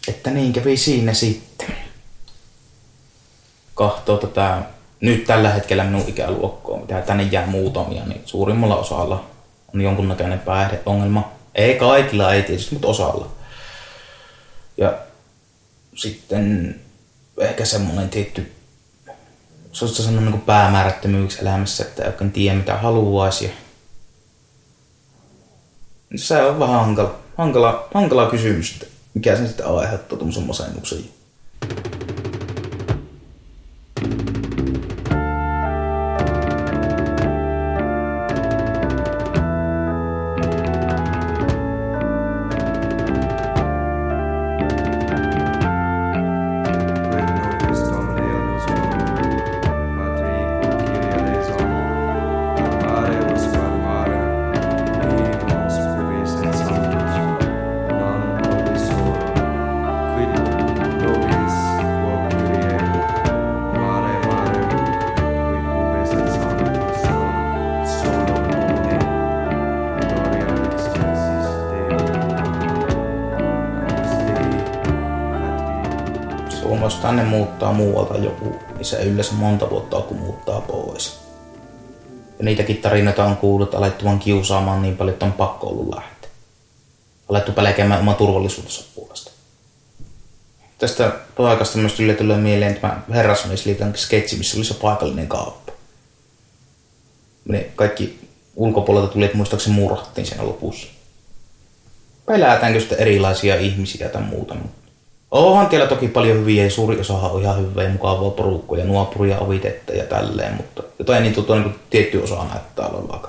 Että 0.08 0.30
niin 0.30 0.52
kävi 0.52 0.76
siinä 0.76 1.14
sitten. 1.14 1.76
Kahtoo 3.74 4.16
tätä 4.16 4.62
nyt 5.00 5.24
tällä 5.24 5.50
hetkellä 5.50 5.84
minun 5.84 6.08
ikäluokkoa, 6.08 6.80
mitä 6.80 7.00
tänne 7.00 7.22
jää 7.22 7.46
muutamia, 7.46 8.04
niin 8.04 8.22
suurimmalla 8.24 8.76
osalla 8.76 9.24
on 9.74 9.80
jonkunnäköinen 9.80 10.38
päihdeongelma. 10.38 11.32
Ei 11.54 11.74
kaikilla, 11.74 12.34
ei 12.34 12.42
tietysti, 12.42 12.74
mutta 12.74 12.88
osalla. 12.88 13.28
Ja 14.76 14.98
sitten 15.94 16.74
ehkä 17.38 17.64
semmoinen 17.64 18.08
tietty, 18.08 18.52
se 19.74 19.88
sanoa 19.88 20.20
niin 20.20 20.40
päämäärättömyyksi 20.40 21.40
elämässä, 21.40 21.84
että 21.84 22.02
ei 22.02 22.08
oikein 22.08 22.32
tiedä 22.32 22.58
mitä 22.58 22.76
haluaisi. 22.76 23.50
Se 26.16 26.42
on 26.42 26.58
vähän 26.58 26.80
hankala, 26.80 27.18
hankala, 27.38 27.88
hankala 27.94 28.30
kysymys, 28.30 28.72
että 28.72 28.86
mikä 29.14 29.36
sen 29.36 29.46
sitten 29.46 29.66
aiheuttaa 29.66 30.18
tuommoisen 30.18 30.46
masennuksen. 30.46 31.04
Tänne 77.16 77.30
muuttaa 77.30 77.72
muualta 77.72 78.16
joku, 78.16 78.60
niin 78.74 78.84
se 78.84 79.04
yleensä 79.04 79.32
monta 79.32 79.70
vuotta 79.70 80.00
kun 80.00 80.16
muuttaa 80.16 80.60
pois. 80.60 81.18
Ja 82.38 82.44
niitäkin 82.44 82.76
tarinoita 82.76 83.24
on 83.24 83.36
kuullut, 83.36 83.68
että 83.68 83.78
alettu 83.78 84.04
vaan 84.04 84.18
kiusaamaan 84.18 84.82
niin 84.82 84.96
paljon, 84.96 85.12
että 85.12 85.26
on 85.26 85.32
pakko 85.32 85.66
ollut 85.66 85.94
lähteä. 85.94 86.30
Alettu 87.28 87.52
pelkäämään 87.52 88.00
oman 88.00 88.14
turvallisuutensa 88.14 88.84
puolesta. 88.94 89.30
Tästä 90.78 91.12
paikasta 91.36 91.78
myös 91.78 91.92
tuli 91.92 92.14
tulee 92.14 92.36
mieleen 92.36 92.74
tämä 92.74 93.02
herrasmiesliiton 93.10 93.96
sketsi, 93.96 94.36
missä 94.36 94.56
oli 94.56 94.64
se 94.64 94.74
paikallinen 94.74 95.28
kauppa. 95.28 95.72
Me 97.44 97.66
kaikki 97.76 98.28
ulkopuolelta 98.56 99.12
tuli, 99.12 99.24
että 99.24 99.36
muistaakseni 99.36 99.76
murhattiin 99.76 100.26
sen 100.26 100.46
lopussa. 100.46 100.86
Pelätäänkö 102.26 102.80
sitten 102.80 102.98
erilaisia 102.98 103.56
ihmisiä 103.56 104.08
tai 104.08 104.22
muuta, 104.22 104.54
mutta 104.54 104.83
Onhan 105.34 105.70
siellä 105.70 105.86
toki 105.86 106.08
paljon 106.08 106.38
hyviä 106.38 106.64
ja 106.64 106.70
suuri 106.70 107.00
osa 107.00 107.14
on 107.14 107.42
ihan 107.42 107.60
hyvää 107.60 107.84
ja 107.84 107.90
mukavaa 107.90 108.30
porukkoa 108.30 108.78
ja 108.78 108.84
nuopuria 108.84 109.38
ovitetta 109.38 109.92
ja 109.92 110.04
tälleen, 110.04 110.54
mutta 110.54 110.82
jotain 110.98 111.22
niin 111.22 111.34
tuota 111.34 111.56
niin 111.56 111.74
tietty 111.90 112.18
osa 112.18 112.44
näyttää 112.44 112.88
olevan 112.88 113.20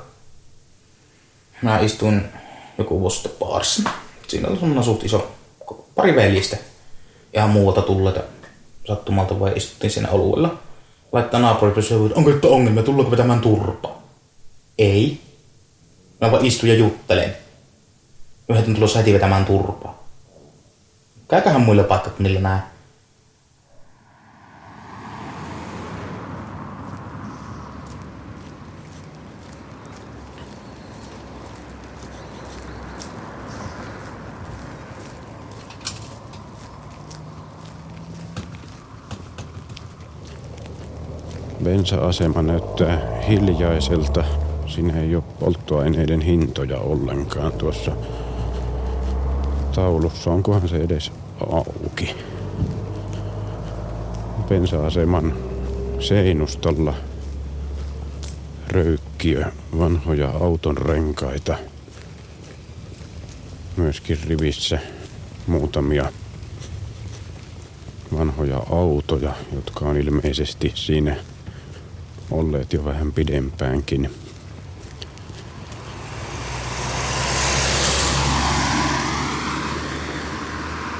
Mä 1.61 1.79
istuin 1.79 2.25
joku 2.77 2.99
vuosi 2.99 3.15
sitten 3.15 3.31
baarissa. 3.39 3.89
Siinä 4.27 4.47
oli 4.47 4.57
semmoinen 4.57 4.83
suht 4.83 5.03
iso 5.03 5.31
pari 5.95 6.15
veljistä. 6.15 6.57
Ihan 7.33 7.49
muualta 7.49 7.81
tulleita 7.81 8.21
sattumalta 8.87 9.39
vai 9.39 9.53
istuttiin 9.55 9.91
siinä 9.91 10.09
oluella. 10.09 10.57
Laittaa 11.11 11.39
naapuri 11.39 11.71
että 11.71 12.15
onko 12.15 12.29
nyt 12.29 12.45
ongelmia, 12.45 12.83
tullaanko 12.83 13.11
vetämään 13.11 13.41
turpa? 13.41 13.95
Ei. 14.77 15.19
Mä 16.21 16.31
vaan 16.31 16.45
istun 16.45 16.69
ja 16.69 16.75
juttelen. 16.75 17.37
Yhdet 18.49 18.67
on 18.67 18.75
tulossa 18.75 18.99
heti 18.99 19.13
vetämään 19.13 19.45
turpaa. 19.45 20.04
Käyköhän 21.27 21.61
muille 21.61 21.83
paikkakunnilla 21.83 22.39
näin. 22.39 22.61
Bensa-asema 41.63 42.41
näyttää 42.41 43.21
hiljaiselta. 43.29 44.23
Siinä 44.67 44.99
ei 45.01 45.15
ole 45.15 45.23
polttoaineiden 45.39 46.21
hintoja 46.21 46.79
ollenkaan 46.79 47.51
tuossa 47.51 47.91
taulussa. 49.75 50.31
Onkohan 50.31 50.69
se 50.69 50.77
edes 50.77 51.11
auki? 51.49 52.15
Bensa-aseman 54.49 55.33
seinustalla 55.99 56.93
röykkiö, 58.67 59.45
vanhoja 59.79 60.29
auton 60.29 60.77
renkaita. 60.77 61.57
Myöskin 63.77 64.19
rivissä 64.27 64.79
muutamia 65.47 66.11
vanhoja 68.17 68.57
autoja, 68.57 69.33
jotka 69.55 69.85
on 69.85 69.97
ilmeisesti 69.97 70.71
siinä 70.75 71.15
olleet 72.31 72.73
jo 72.73 72.85
vähän 72.85 73.11
pidempäänkin. 73.11 74.11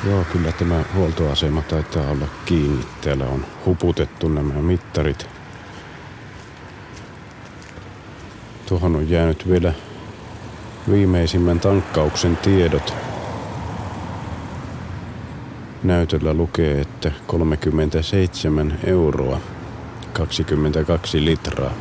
Joo, 0.05 0.23
kyllä 0.31 0.51
tämä 0.51 0.83
huoltoasema 0.95 1.61
taitaa 1.61 2.11
olla 2.11 2.27
kiinni. 2.45 2.85
Täällä 3.01 3.25
on 3.25 3.45
huputettu 3.65 4.27
nämä 4.27 4.53
mittarit. 4.53 5.27
Tuohon 8.65 8.95
on 8.95 9.09
jäänyt 9.09 9.49
vielä 9.49 9.73
viimeisimmän 10.91 11.59
tankkauksen 11.59 12.37
tiedot. 12.37 12.93
Näytöllä 15.83 16.33
lukee, 16.33 16.81
että 16.81 17.11
37 17.27 18.79
euroa 18.83 19.39
22 20.13 21.25
litraa. 21.25 21.73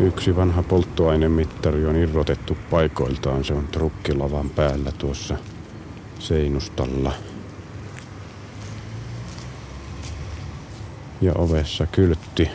Yksi 0.00 0.36
vanha 0.36 0.62
polttoainemittari 0.62 1.86
on 1.86 1.96
irrotettu 1.96 2.56
paikoiltaan. 2.70 3.44
Se 3.44 3.54
on 3.54 3.68
trukkilavan 3.68 4.50
päällä 4.50 4.92
tuossa 4.92 5.36
seinustalla. 6.18 7.12
Ja 11.20 11.32
ovessa 11.34 11.86
kyltti. 11.86 12.50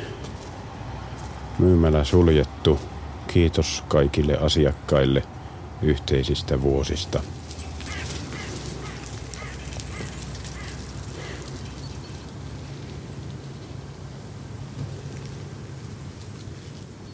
Myymälä 1.59 2.03
suljettu. 2.03 2.79
Kiitos 3.27 3.83
kaikille 3.87 4.37
asiakkaille 4.37 5.23
yhteisistä 5.81 6.61
vuosista. 6.61 7.23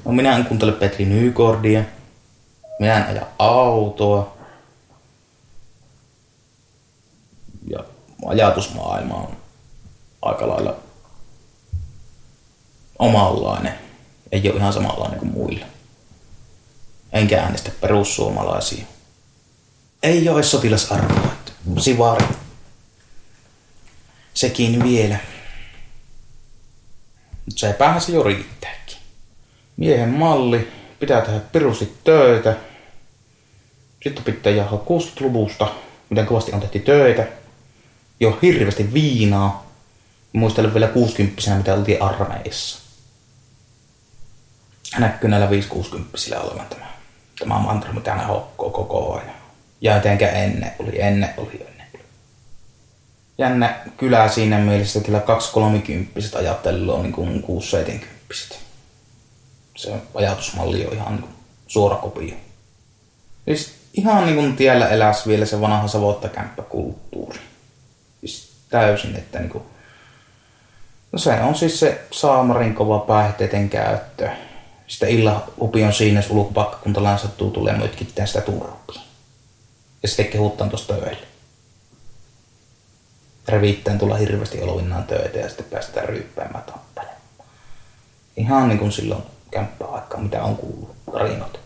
No 0.05 0.13
minä 0.13 0.35
en 0.35 0.45
kuuntele 0.45 0.71
Petri 0.71 1.05
Nykordia. 1.05 1.83
Minä 2.79 2.97
en 2.97 3.07
aja 3.07 3.27
autoa. 3.39 4.37
Ja 7.67 7.83
ajatusmaailma 8.27 9.15
on 9.15 9.37
aika 10.21 10.47
lailla 10.47 10.75
omanlainen. 12.99 13.73
Ei 14.31 14.49
ole 14.49 14.57
ihan 14.59 14.73
samanlainen 14.73 15.19
kuin 15.19 15.31
muilla. 15.31 15.65
Enkä 17.13 17.41
äänestä 17.41 17.71
perussuomalaisia. 17.81 18.85
Ei 20.03 20.29
ole 20.29 20.43
sotilasarvoa. 20.43 21.31
Sivari. 21.79 22.25
Sekin 24.33 24.83
vielä. 24.83 25.17
Mutta 27.45 27.59
se 27.59 27.73
päähän 27.73 28.01
jo 28.07 28.23
riittääkin. 28.23 28.97
Miehen 29.77 30.09
malli, 30.09 30.71
pitää 30.99 31.21
tehdä 31.21 31.39
pirusti 31.39 31.97
töitä. 32.03 32.55
Sitten 34.03 34.23
pitää 34.23 34.51
jahaa 34.51 34.79
60-luvusta, 34.79 35.67
miten 36.09 36.25
kovasti 36.25 36.51
on 36.51 36.59
tehty 36.59 36.79
töitä. 36.79 37.27
Jo 38.19 38.39
hirveästi 38.41 38.93
viinaa. 38.93 39.67
Muistelen 40.33 40.73
vielä 40.73 40.87
60 40.87 41.55
mitä 41.57 41.73
oltiin 41.73 42.01
armeijassa. 42.01 42.79
Näkyy 44.97 45.29
näillä 45.29 45.49
5-60 45.49 46.39
olevan 46.39 46.65
tämä, 46.69 46.85
tämä 47.39 47.59
mantra, 47.59 47.93
mitä 47.93 48.15
ne 48.15 48.23
hokkoo 48.23 48.69
koko 48.69 49.13
ajan. 49.13 49.35
Ja 49.81 49.97
etenkä 49.97 50.29
ennen 50.29 50.71
oli, 50.79 51.01
ennen 51.01 51.33
oli, 51.37 51.65
ennen 51.67 51.87
oli. 51.93 52.03
Jännä 53.37 53.79
kylä 53.97 54.29
siinä 54.29 54.57
mielessä, 54.57 54.99
että 54.99 55.05
kyllä 55.05 55.23
2-30 56.33 56.37
ajattelua 56.37 56.95
on 56.95 57.03
niin 57.03 57.13
kuin 57.13 57.43
6-70 57.43 58.67
se 59.77 59.93
ajatusmalli 60.15 60.85
on 60.85 60.93
ihan 60.93 61.15
niin 61.15 61.29
suora 61.67 61.95
kopio. 61.95 62.35
Siis 63.45 63.75
ihan 63.93 64.25
niin 64.25 64.35
kuin 64.35 64.55
tiellä 64.55 64.87
eläs 64.87 65.27
vielä 65.27 65.45
se 65.45 65.61
vanha 65.61 65.87
savottakämppäkulttuuri. 65.87 67.39
Täysin, 68.69 69.15
että 69.15 69.39
niin 69.39 69.49
kuin, 69.49 69.63
no 71.11 71.19
se 71.19 71.41
on 71.41 71.55
siis 71.55 71.79
se 71.79 72.01
saamarin 72.11 72.75
kova 72.75 72.99
päihteiden 72.99 73.69
käyttö. 73.69 74.29
Sitten 74.87 75.09
illan 75.09 75.43
upion 75.61 75.93
siinä, 75.93 76.19
jos 76.19 76.29
ulkopakkakuntalainen 76.29 77.19
sattuu 77.19 77.51
tulee 77.51 77.77
mötkittämään 77.77 78.27
sitä 78.27 78.41
turpia. 78.41 79.01
Ja 80.01 80.07
sitten 80.07 80.27
kehuttaan 80.27 80.69
tuosta 80.69 80.93
töille. 80.93 81.27
Reviittään 83.47 83.97
tulla 83.97 84.15
hirveästi 84.15 84.61
olovinnaan 84.61 85.03
töitä 85.03 85.39
ja 85.39 85.47
sitten 85.47 85.65
päästään 85.65 86.09
ryyppäämään 86.09 86.63
tappelemaan. 86.63 87.21
Ihan 88.37 88.67
niin 88.67 88.79
kuin 88.79 88.91
silloin 88.91 89.23
kämppäaikaa, 89.51 90.19
mitä 90.19 90.43
on 90.43 90.55
kuullut 90.55 90.95
tarinot. 91.11 91.59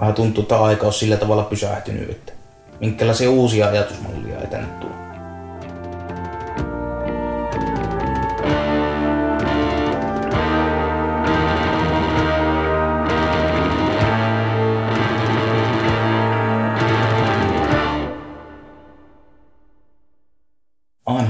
Vähän 0.00 0.14
tuntuu, 0.14 0.42
että 0.42 0.62
aika 0.62 0.86
on 0.86 0.92
sillä 0.92 1.16
tavalla 1.16 1.42
pysähtynyt, 1.42 2.10
että 2.10 2.32
minkälaisia 2.80 3.30
uusia 3.30 3.68
ajatusmallia 3.68 4.40
ei 4.40 4.46
tänne 4.46 4.68
tule. 4.80 5.07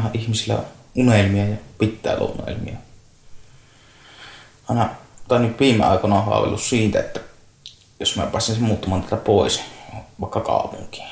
Aina 0.09 0.21
ihmisillä 0.21 0.63
unelmia 0.95 1.47
ja 1.49 1.57
pitää 1.79 2.17
olla 2.17 2.35
unelmia. 2.43 2.77
Aina 4.69 4.95
tai 5.29 5.41
nyt 5.41 5.61
viime 5.61 5.85
aikoina 5.85 6.17
on 6.17 6.25
haaveillut 6.25 6.63
siitä, 6.63 7.01
että 7.01 7.21
jos 8.01 8.17
mä 8.17 8.27
pääsisin 8.27 8.63
muuttamaan 8.63 9.03
tätä 9.03 9.17
pois, 9.17 9.61
vaikka 10.21 10.41
kaupunkiin. 10.41 11.09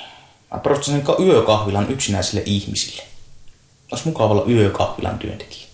Mä 0.53 0.59
perustaisin 0.59 1.05
yökahvilan 1.27 1.91
yksinäisille 1.91 2.43
ihmisille. 2.47 3.03
Olisi 3.93 4.09
mukava 4.09 4.31
olla 4.31 4.45
yökahvilan 4.51 5.19
työntekijä. 5.19 5.67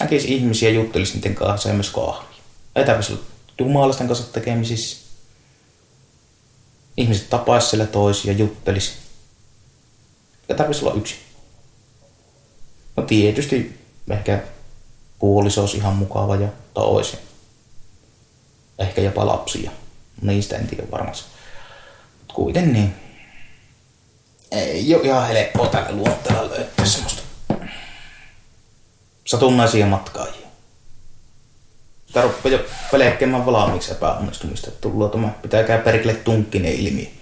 Näkisi 0.00 0.34
ihmisiä, 0.34 0.70
juttelisi 0.70 1.14
niiden 1.14 1.34
kanssa 1.34 1.68
ja 1.68 1.74
myös 1.74 1.90
kahvia. 1.90 2.38
Ei 2.76 2.84
tarvitsisi 2.84 3.18
olla 3.18 3.28
jumalaisten 3.58 4.06
kanssa 4.06 4.32
tekemisissä. 4.32 4.96
Ihmiset 6.96 7.30
tapaisi 7.30 7.68
siellä 7.68 7.86
toisia, 7.86 8.32
juttelisi. 8.32 8.92
Ja 10.48 10.54
tarvitsisi 10.54 10.86
olla 10.86 10.98
yksin. 10.98 11.25
No 12.96 13.02
tietysti 13.02 13.80
ehkä 14.10 14.42
puoliso 15.18 15.60
olisi 15.60 15.76
ihan 15.76 15.96
mukava 15.96 16.36
ja 16.36 16.48
toisin. 16.74 17.18
Ehkä 18.78 19.00
jopa 19.00 19.26
lapsia. 19.26 19.70
Niistä 20.22 20.56
en 20.56 20.66
tiedä 20.66 20.82
varmasti. 20.90 21.28
Mutta 22.18 22.34
kuitenkin 22.34 22.72
niin. 22.72 22.94
Ei 24.50 24.94
ole 24.94 25.04
ihan 25.04 25.28
helppoa 25.28 25.66
tällä 25.66 25.92
luonteella 25.92 26.48
löytää 26.48 26.86
semmoista 26.86 27.22
satunnaisia 29.24 29.86
matkaajia. 29.86 30.46
Sitä 32.06 32.22
rupeaa 32.22 32.52
jo 32.52 32.64
pelkkäämään 32.92 33.46
valmiiksi 33.46 33.92
epäonnistumista. 33.92 34.70
Tullut 34.70 35.12
tämä 35.12 35.28
pitääkää 35.28 35.78
perkele 35.78 36.14
tunkkinen 36.14 36.72
ilmi. 36.72 37.20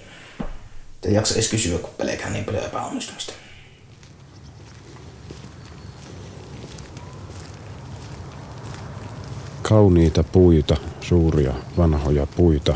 Te 1.01 1.11
jaksa 1.11 1.35
edes 1.35 1.49
kysyä, 1.49 1.79
kun 1.79 1.91
pelkää 1.99 2.31
niin 2.31 2.45
paljon 2.45 2.65
epäonnistumista. 2.65 3.33
Kauniita 9.69 10.25
puita, 10.25 10.77
suuria 11.01 11.53
vanhoja 11.77 12.27
puita. 12.37 12.75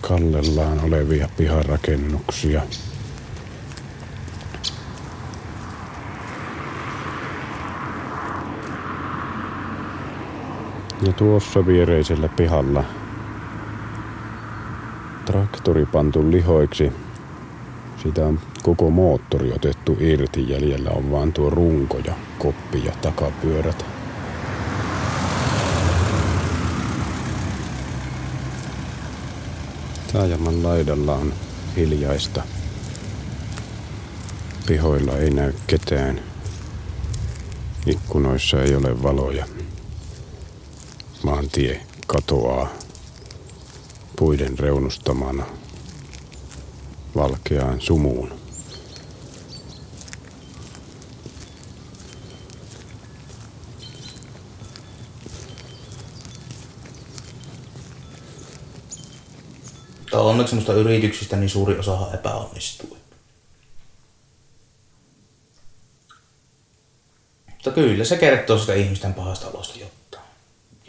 Kallellaan 0.00 0.80
olevia 0.84 1.28
piharakennuksia. 1.36 2.62
Ja 11.06 11.12
tuossa 11.12 11.66
viereisellä 11.66 12.28
pihalla 12.28 12.84
traktori 15.24 15.86
pantu 15.86 16.30
lihoiksi. 16.30 16.92
Sitä 18.02 18.26
on 18.26 18.40
koko 18.62 18.90
moottori 18.90 19.52
otettu 19.52 19.96
irti. 20.00 20.50
Jäljellä 20.50 20.90
on 20.90 21.10
vaan 21.10 21.32
tuo 21.32 21.50
runko 21.50 21.98
ja 21.98 22.14
koppi 22.38 22.84
ja 22.84 22.92
takapyörät. 23.02 23.91
Taajaman 30.12 30.62
laidalla 30.62 31.14
on 31.14 31.32
hiljaista. 31.76 32.42
Pihoilla 34.66 35.16
ei 35.16 35.30
näy 35.30 35.52
ketään. 35.66 36.20
Ikkunoissa 37.86 38.62
ei 38.62 38.74
ole 38.74 39.02
valoja. 39.02 39.46
Maantie 41.22 41.80
katoaa 42.06 42.68
puiden 44.18 44.58
reunustamana 44.58 45.46
valkeaan 47.16 47.80
sumuun. 47.80 48.42
Mutta 60.12 60.21
onneksi 60.32 60.50
semmoista 60.50 60.72
yrityksistä 60.72 61.36
niin 61.36 61.50
suuri 61.50 61.78
osa 61.78 61.98
epäonnistuu. 62.14 62.96
Mutta 67.46 67.70
kyllä 67.70 68.04
se 68.04 68.16
kertoo 68.16 68.58
sitä 68.58 68.74
ihmisten 68.74 69.14
pahasta 69.14 69.48
olosta 69.48 69.78
jotta. 69.78 70.18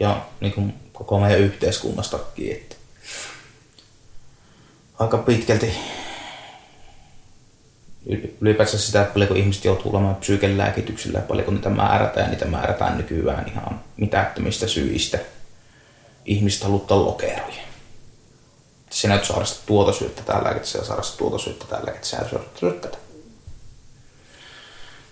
Ja 0.00 0.26
niin 0.40 0.52
kuin 0.52 0.74
koko 0.92 1.20
meidän 1.20 1.40
yhteiskunnastakin, 1.40 2.52
että 2.52 2.76
aika 4.98 5.18
pitkälti 5.18 5.74
ylipäätään 8.40 8.78
sitä, 8.78 9.04
paljonko 9.04 9.34
ihmiset 9.34 9.64
joutuu 9.64 9.92
olemaan 9.92 10.16
psyykelääkityksellä 10.16 11.18
ja 11.18 11.24
paljonko 11.24 11.52
niitä 11.52 11.70
määrätään 11.70 12.26
ja 12.26 12.30
niitä 12.30 12.44
määrätään 12.44 12.96
nykyään 12.96 13.48
ihan 13.48 13.80
mitättömistä 13.96 14.66
syistä. 14.66 15.18
Ihmiset 16.24 16.62
haluttaa 16.62 17.04
lokeroja. 17.04 17.63
Sinä 18.94 19.14
et 19.14 19.24
saada 19.24 19.44
tuota 19.66 19.92
syöttä 19.92 20.22
tällä 20.22 20.44
lääkettä, 20.44 20.68
sinä 20.68 20.84
saada 20.84 21.02
tuota 21.18 21.38
syöttä 21.38 21.64
tällä 21.64 21.84
lääkettä, 21.86 22.08
sinä 22.08 22.22
syöttä 22.60 22.88
tätä. 22.88 22.98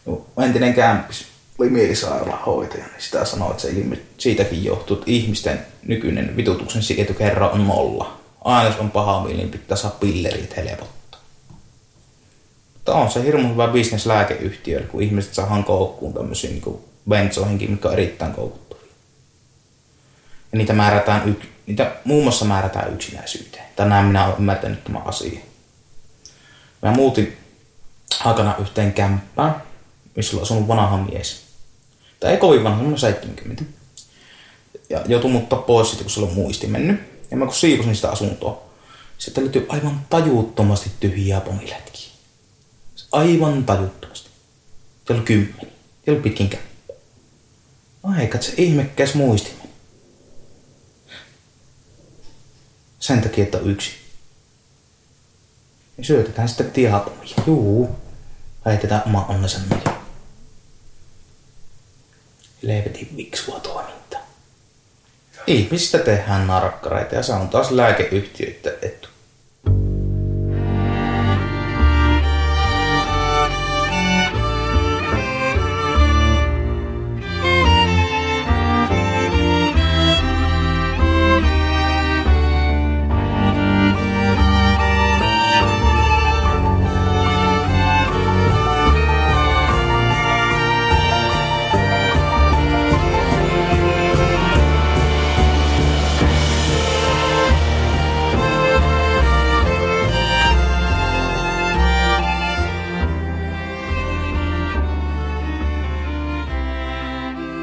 No, 0.06 0.26
entinen 0.42 0.74
kämppis 0.74 1.26
oli 1.58 1.70
mielisairaalahoitaja, 1.70 2.84
niin 2.84 3.02
sitä 3.02 3.24
sanoi, 3.24 3.50
että 3.50 3.62
se 3.62 3.68
ilmi, 3.68 4.02
siitäkin 4.18 4.64
johtuu, 4.64 4.96
että 4.96 5.10
ihmisten 5.10 5.66
nykyinen 5.86 6.36
vitutuksen 6.36 6.82
sietokerro 6.82 7.50
on 7.50 7.68
nolla. 7.68 8.20
Aina 8.44 8.68
jos 8.68 8.78
on 8.78 8.90
paha 8.90 9.24
mieli, 9.24 9.38
niin 9.38 9.50
pitää 9.50 9.76
saada 9.76 9.96
pillerit 10.00 10.56
helpottaa. 10.56 11.20
Mutta 12.74 12.94
on 12.94 13.10
se 13.10 13.22
hirmu 13.22 13.48
hyvä 13.48 13.68
bisnes 13.68 14.06
lääkeyhtiöille, 14.06 14.86
kun 14.86 15.02
ihmiset 15.02 15.34
saadaan 15.34 15.64
koukkuun 15.64 16.14
tämmöisiin 16.14 16.52
niin 16.52 16.78
benzoihinkin, 17.08 17.70
mikä 17.70 17.88
on 17.88 17.94
erittäin 17.94 18.32
koukuttavia. 18.32 18.86
Ja 20.52 20.58
niitä 20.58 20.72
määrätään, 20.72 21.28
yk, 21.28 21.51
niitä 21.66 21.96
muun 22.04 22.22
muassa 22.22 22.44
määrätään 22.44 22.94
yksinäisyyteen. 22.94 23.64
Tänään 23.76 24.04
minä 24.04 24.24
olen 24.24 24.36
ymmärtänyt 24.38 24.84
tämä 24.84 24.98
asia. 24.98 25.40
Mä 26.82 26.90
muutin 26.90 27.36
aikana 28.24 28.56
yhteen 28.60 28.92
kämppään, 28.92 29.62
missä 30.16 30.36
oli 30.36 30.42
asunut 30.42 30.68
vanha 30.68 30.96
mies. 30.96 31.42
Tai 32.20 32.30
ei 32.30 32.36
kovin 32.36 32.64
vanha, 32.64 32.78
semmoinen 32.78 33.00
70. 33.00 33.64
Ja 34.90 35.02
joutui 35.06 35.30
muuttaa 35.30 35.58
pois 35.58 35.88
sitten, 35.88 36.04
kun 36.04 36.10
se 36.10 36.20
oli 36.20 36.34
muisti 36.34 36.66
mennyt. 36.66 37.00
Ja 37.30 37.36
mä 37.36 37.44
kun 37.44 37.54
siivosin 37.54 37.96
sitä 37.96 38.10
asuntoa, 38.10 38.62
sieltä 39.18 39.40
löytyi 39.40 39.66
aivan 39.68 40.00
tajuuttomasti 40.10 40.90
tyhjiä 41.00 41.40
pomilätkiä. 41.40 42.12
Aivan 43.12 43.64
tajuttomasti. 43.64 44.30
Siellä 45.06 45.20
oli 45.20 45.26
kymmenen. 45.26 45.72
Siellä 46.04 46.16
oli 46.16 46.20
pitkin 46.20 46.48
kämppä. 46.48 46.94
Aika, 48.02 48.42
se 48.42 48.52
ihmekkäs 48.56 49.14
muistimen. 49.14 49.61
Sen 53.02 53.22
takia, 53.22 53.44
että 53.44 53.58
on 53.58 53.70
yksi. 53.70 53.90
Ja 55.98 56.04
syötetään 56.04 56.48
sitten 56.48 56.70
tiapomia. 56.70 57.34
Juu. 57.46 57.96
Heitetään 58.66 59.02
oma 59.06 59.26
onnensa 59.28 59.58
meille. 59.70 59.90
Leivetin 62.62 63.16
viksua 63.16 63.60
toimintaa. 63.60 64.20
Ihmisistä 65.46 65.98
tehdään 65.98 66.46
narkkareita 66.46 67.14
ja 67.14 67.22
se 67.22 67.32
on 67.32 67.48
taas 67.48 67.70
lääkeyhtiöitä 67.70 68.70
etu. 68.82 69.08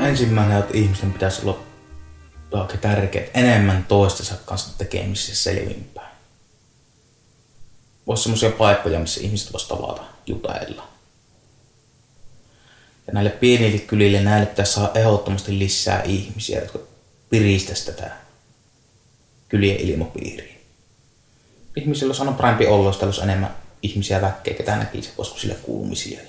Ensimmäinen, 0.09 0.59
että 0.59 0.77
ihmisten 0.77 1.13
pitäisi 1.13 1.41
olla 1.41 1.59
aika 2.53 2.77
tärkeät, 2.77 3.29
enemmän 3.33 3.85
toistensa 3.87 4.35
kanssa 4.45 4.77
tekemisissä 4.77 5.35
selvimpää. 5.35 6.15
Voisi 8.07 8.23
semmoisia 8.23 8.51
paikkoja, 8.51 8.99
missä 8.99 9.21
ihmiset 9.21 9.53
voisivat 9.53 9.79
tavata, 9.79 10.03
jutella. 10.25 10.87
Ja 13.07 13.13
näille 13.13 13.29
pienille 13.29 13.79
kylille 13.79 14.21
näille 14.21 14.45
pitäisi 14.45 14.73
saada 14.73 14.99
ehdottomasti 14.99 15.59
lisää 15.59 16.01
ihmisiä, 16.01 16.59
jotka 16.59 16.79
piristäisi 17.29 17.85
tätä 17.85 18.11
kylien 19.49 19.77
ilmapiiriä. 19.79 20.55
Ihmisillä 21.75 22.09
olisi 22.09 22.21
aina 22.21 22.31
parempi 22.31 22.67
olla, 22.67 22.89
jos 22.89 23.03
olisi 23.03 23.21
enemmän 23.21 23.55
ihmisiä 23.81 24.21
väkkeä, 24.21 24.53
ketä 24.53 24.77
näkisi, 24.77 25.11
koska 25.17 25.39
sille 25.39 25.55
kuulumisia 25.55 26.19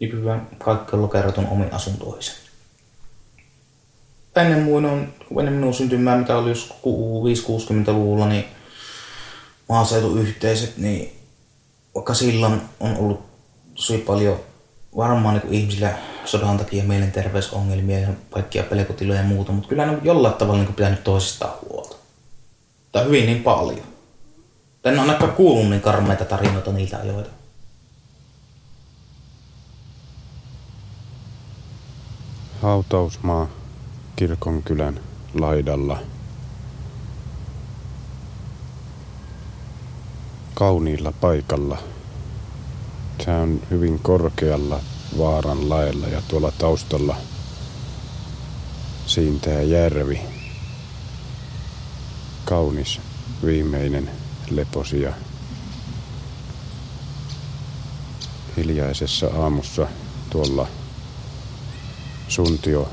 nykyään 0.00 0.48
kaikki 0.58 0.96
on 0.96 1.02
lokeroitun 1.02 1.46
omiin 1.46 1.74
asuntoihin. 1.74 2.32
Ennen 4.36 4.62
muun 4.62 4.84
on, 4.84 5.12
ennen 5.38 5.54
minun 5.54 5.74
syntymää, 5.74 6.16
mitä 6.16 6.36
oli 6.36 6.48
jos 6.48 6.74
5-60-luvulla, 6.84 8.26
niin 8.26 8.44
maaseutuyhteisöt, 9.68 10.76
niin 10.76 11.20
vaikka 11.94 12.14
silloin 12.14 12.60
on 12.80 12.96
ollut 12.96 13.26
tosi 13.74 13.98
paljon 13.98 14.40
varmaan 14.96 15.34
niin 15.34 15.54
ihmisillä 15.54 15.98
sodan 16.24 16.58
takia 16.58 16.84
mielenterveysongelmia 16.84 17.98
ja 17.98 18.08
kaikkia 18.30 18.62
pelkotiloja 18.62 19.20
ja 19.20 19.26
muuta, 19.26 19.52
mutta 19.52 19.68
kyllä 19.68 19.86
ne 19.86 19.92
on 19.92 20.00
jollain 20.02 20.34
tavalla 20.34 20.62
niin 20.62 20.74
pitänyt 20.74 21.04
toisistaan 21.04 21.52
huolta. 21.68 21.96
Tai 22.92 23.04
hyvin 23.04 23.26
niin 23.26 23.42
paljon. 23.42 23.86
Tänne 24.82 25.00
on 25.00 25.10
aika 25.10 25.28
kuullut 25.28 25.70
niin 25.70 25.80
karmeita 25.80 26.24
tarinoita 26.24 26.72
niiltä 26.72 26.98
ajoita. 26.98 27.30
Hautausmaa 32.62 33.48
kirkonkylän 34.16 35.00
laidalla. 35.34 35.98
Kauniilla 40.54 41.12
paikalla. 41.12 41.78
Se 43.24 43.30
on 43.30 43.60
hyvin 43.70 43.98
korkealla 43.98 44.80
vaaran 45.18 45.68
laella 45.68 46.06
ja 46.06 46.22
tuolla 46.28 46.52
taustalla 46.58 47.16
siintää 49.06 49.62
järvi. 49.62 50.20
Kaunis 52.44 53.00
viimeinen 53.44 54.10
leposia. 54.50 55.12
Hiljaisessa 58.56 59.26
aamussa 59.26 59.86
tuolla 60.30 60.66
Suntio 62.28 62.88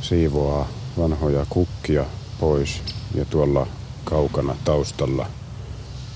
siivoaa 0.00 0.68
vanhoja 0.98 1.46
kukkia 1.48 2.04
pois 2.40 2.82
ja 3.14 3.24
tuolla 3.24 3.66
kaukana 4.04 4.56
taustalla 4.64 5.26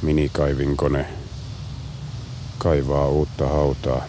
minikaivinkone 0.02 1.06
kaivaa 2.58 3.08
uutta 3.08 3.48
hautaa. 3.48 4.04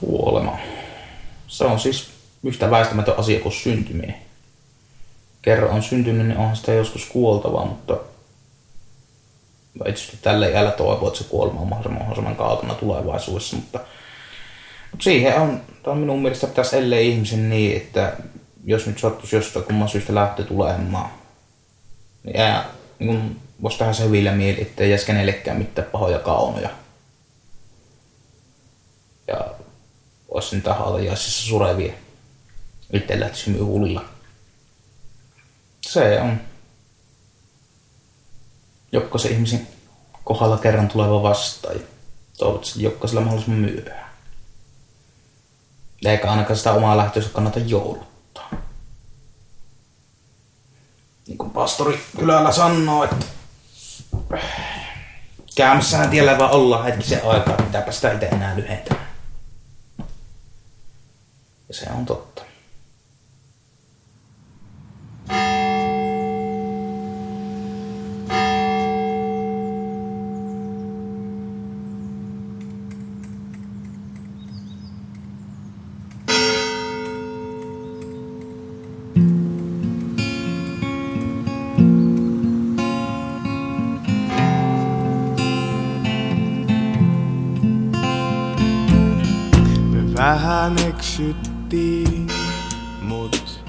Kuolema. 0.00 0.58
Se 1.48 1.64
on 1.64 1.80
siis 1.80 2.10
yhtä 2.44 2.70
väistämätön 2.70 3.18
asia 3.18 3.40
kuin 3.40 3.52
syntyminen. 3.52 4.14
Kerran 5.42 5.70
on 5.70 5.82
syntyminen, 5.82 6.38
onhan 6.38 6.56
sitä 6.56 6.72
joskus 6.72 7.04
kuoltavaa, 7.04 7.66
mutta 7.66 7.98
tietysti 9.84 10.18
tälle 10.22 10.50
iällä 10.50 10.70
toivoo, 10.70 11.08
että 11.08 11.18
se 11.18 11.28
kuolema 11.28 11.60
on 11.60 11.68
mahdollisimman 11.68 12.36
kaukana 12.36 12.74
tulevaisuudessa, 12.74 13.56
mutta, 13.56 13.80
mutta 14.90 15.04
siihen 15.04 15.40
on, 15.40 15.62
tämä 15.82 15.92
on 15.92 15.98
minun 15.98 16.22
mielestä 16.22 16.46
pitäisi 16.46 16.76
ellei 16.76 17.08
ihmisen 17.08 17.50
niin, 17.50 17.76
että 17.76 18.16
jos 18.64 18.86
nyt 18.86 18.98
sattuisi 18.98 19.36
jostain 19.36 19.64
kumman 19.64 19.88
syystä 19.88 20.14
lähtö 20.14 20.44
tulemaan, 20.44 21.10
niin, 22.24 22.38
jää, 22.38 22.64
niin 22.98 23.10
kuin, 23.10 23.40
voisi 23.62 23.78
tehdä 23.78 23.92
se 23.92 24.04
hyvillä 24.04 24.32
mieli, 24.32 24.62
että 24.62 24.84
ei 24.84 24.90
jäisi 24.90 25.06
kenellekään 25.06 25.58
mitään 25.58 25.88
pahoja 25.92 26.18
kaunoja. 26.18 26.70
Ja 29.28 29.54
olisi 30.28 30.56
niitä 30.56 30.74
hautajaisissa 30.74 31.48
surevia. 31.48 31.92
Itse 32.92 33.20
lähtisi 33.20 33.50
myy 33.50 33.60
hullilla. 33.60 34.04
Se 35.80 36.20
on 36.20 36.40
jokaisen 38.92 39.32
ihmisen 39.32 39.68
kohdalla 40.24 40.58
kerran 40.58 40.88
tuleva 40.88 41.22
vastaan. 41.22 41.74
Ja 41.74 41.80
toivottavasti 42.38 42.82
jokaisella 42.82 43.20
mahdollisimman 43.20 43.60
myöhään. 43.60 44.08
Eikä 46.04 46.30
ainakaan 46.30 46.56
sitä 46.56 46.72
omaa 46.72 46.96
lähtöönsä 46.96 47.30
kannata 47.32 47.58
jouluttaa. 47.58 48.50
Niin 51.26 51.38
kuin 51.38 51.50
pastori 51.50 52.04
kylällä 52.18 52.52
sanoo, 52.52 53.04
että 53.04 53.26
käymässähän 55.56 56.10
tiellä 56.10 56.38
vaan 56.38 56.50
ollaan 56.50 56.84
hetkisen 56.84 57.24
aikaa, 57.24 57.56
pitääpä 57.56 57.92
sitä 57.92 58.12
itse 58.12 58.26
enää 58.26 58.56
lyhentämään. 58.56 59.08
Ja 61.68 61.74
se 61.74 61.86
on 61.90 62.06
totta. 62.06 62.42
Me 65.28 65.67
vähän 90.18 90.78
eksyttiin, 90.78 92.26
mut 93.02 93.64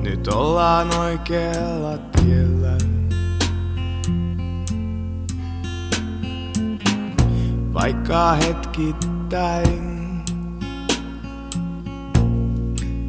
nyt 0.00 0.28
ollaan 0.28 0.96
oikealla 0.96 1.98
tiellä. 1.98 2.78
Vaikka 7.74 8.32
hetkittäin 8.32 9.86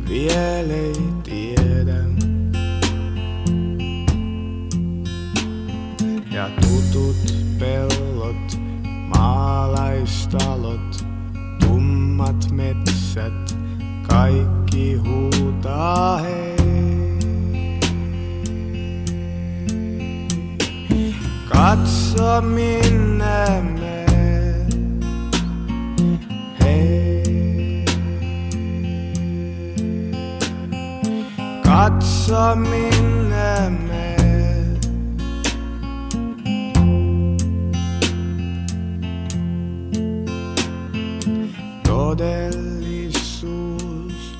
vielä 0.09 0.73
ei 0.73 1.13
tiedä. 1.23 1.97
Ja 6.31 6.49
tutut 6.61 7.33
pellot, 7.59 8.59
maalaistalot, 9.17 10.86
tummat 12.17 12.51
metsät, 12.51 13.57
kaikki 14.07 14.95
huutaa 14.95 16.17
hei. 16.17 16.57
Katso 21.49 22.41
minne 22.41 23.61
me, 23.79 24.05
hei. 26.63 27.85
Katso 31.63 32.55
minne 32.55 33.69
me. 33.69 33.86
Todellisuus 42.17 44.37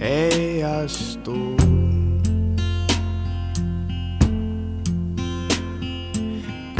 heijastuu. 0.00 1.56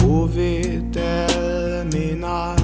Kuvitelmina 0.00 2.56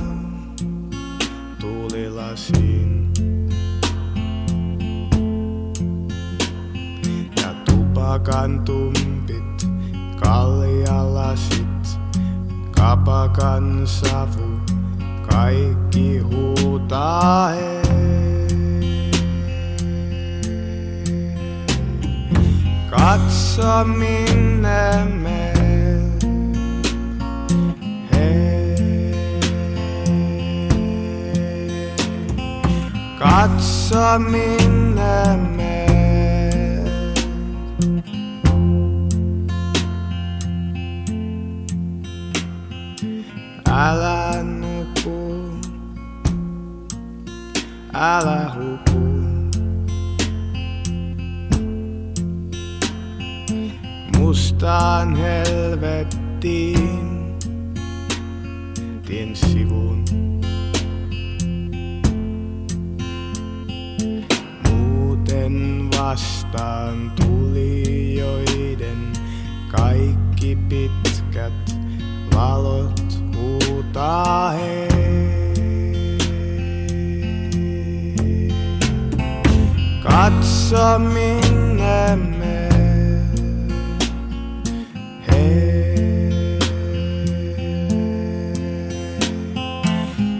tuulilasiin. 1.60 3.12
Ja 7.42 7.54
tupakan 7.64 8.60
tumpit, 8.64 9.68
kaljalasit, 10.22 11.98
kapakan 12.70 13.86
savu, 13.86 14.43
kaikki 15.34 16.18
huutaa 16.18 17.48
hei. 17.48 19.10
Katso 22.90 23.84
minne 23.84 25.04
me. 25.22 25.52
Hei. 28.12 28.76
Katso 33.18 34.18
minne 34.18 35.36
me. 35.56 35.74
Älä 43.68 44.13
älä 47.94 48.52
huku. 48.54 49.04
Mustaan 54.18 55.16
helvettiin, 55.16 57.04
tien 59.06 59.36
sivun. 59.36 60.04
Muuten 64.70 65.88
vastaan 65.98 67.12
tulijoiden 67.20 69.12
kaikki 69.76 70.58
pitkät 70.68 71.76
valot 72.34 73.00
huutaa 73.36 74.50
hei. 74.50 74.93
Græt 80.04 80.44
som 80.44 81.00
min 81.00 81.76
med 81.76 82.70
Hey. 85.22 86.58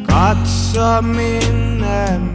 Græt 0.07 0.49
som 0.49 1.05
min 1.05 1.81
med 1.81 2.34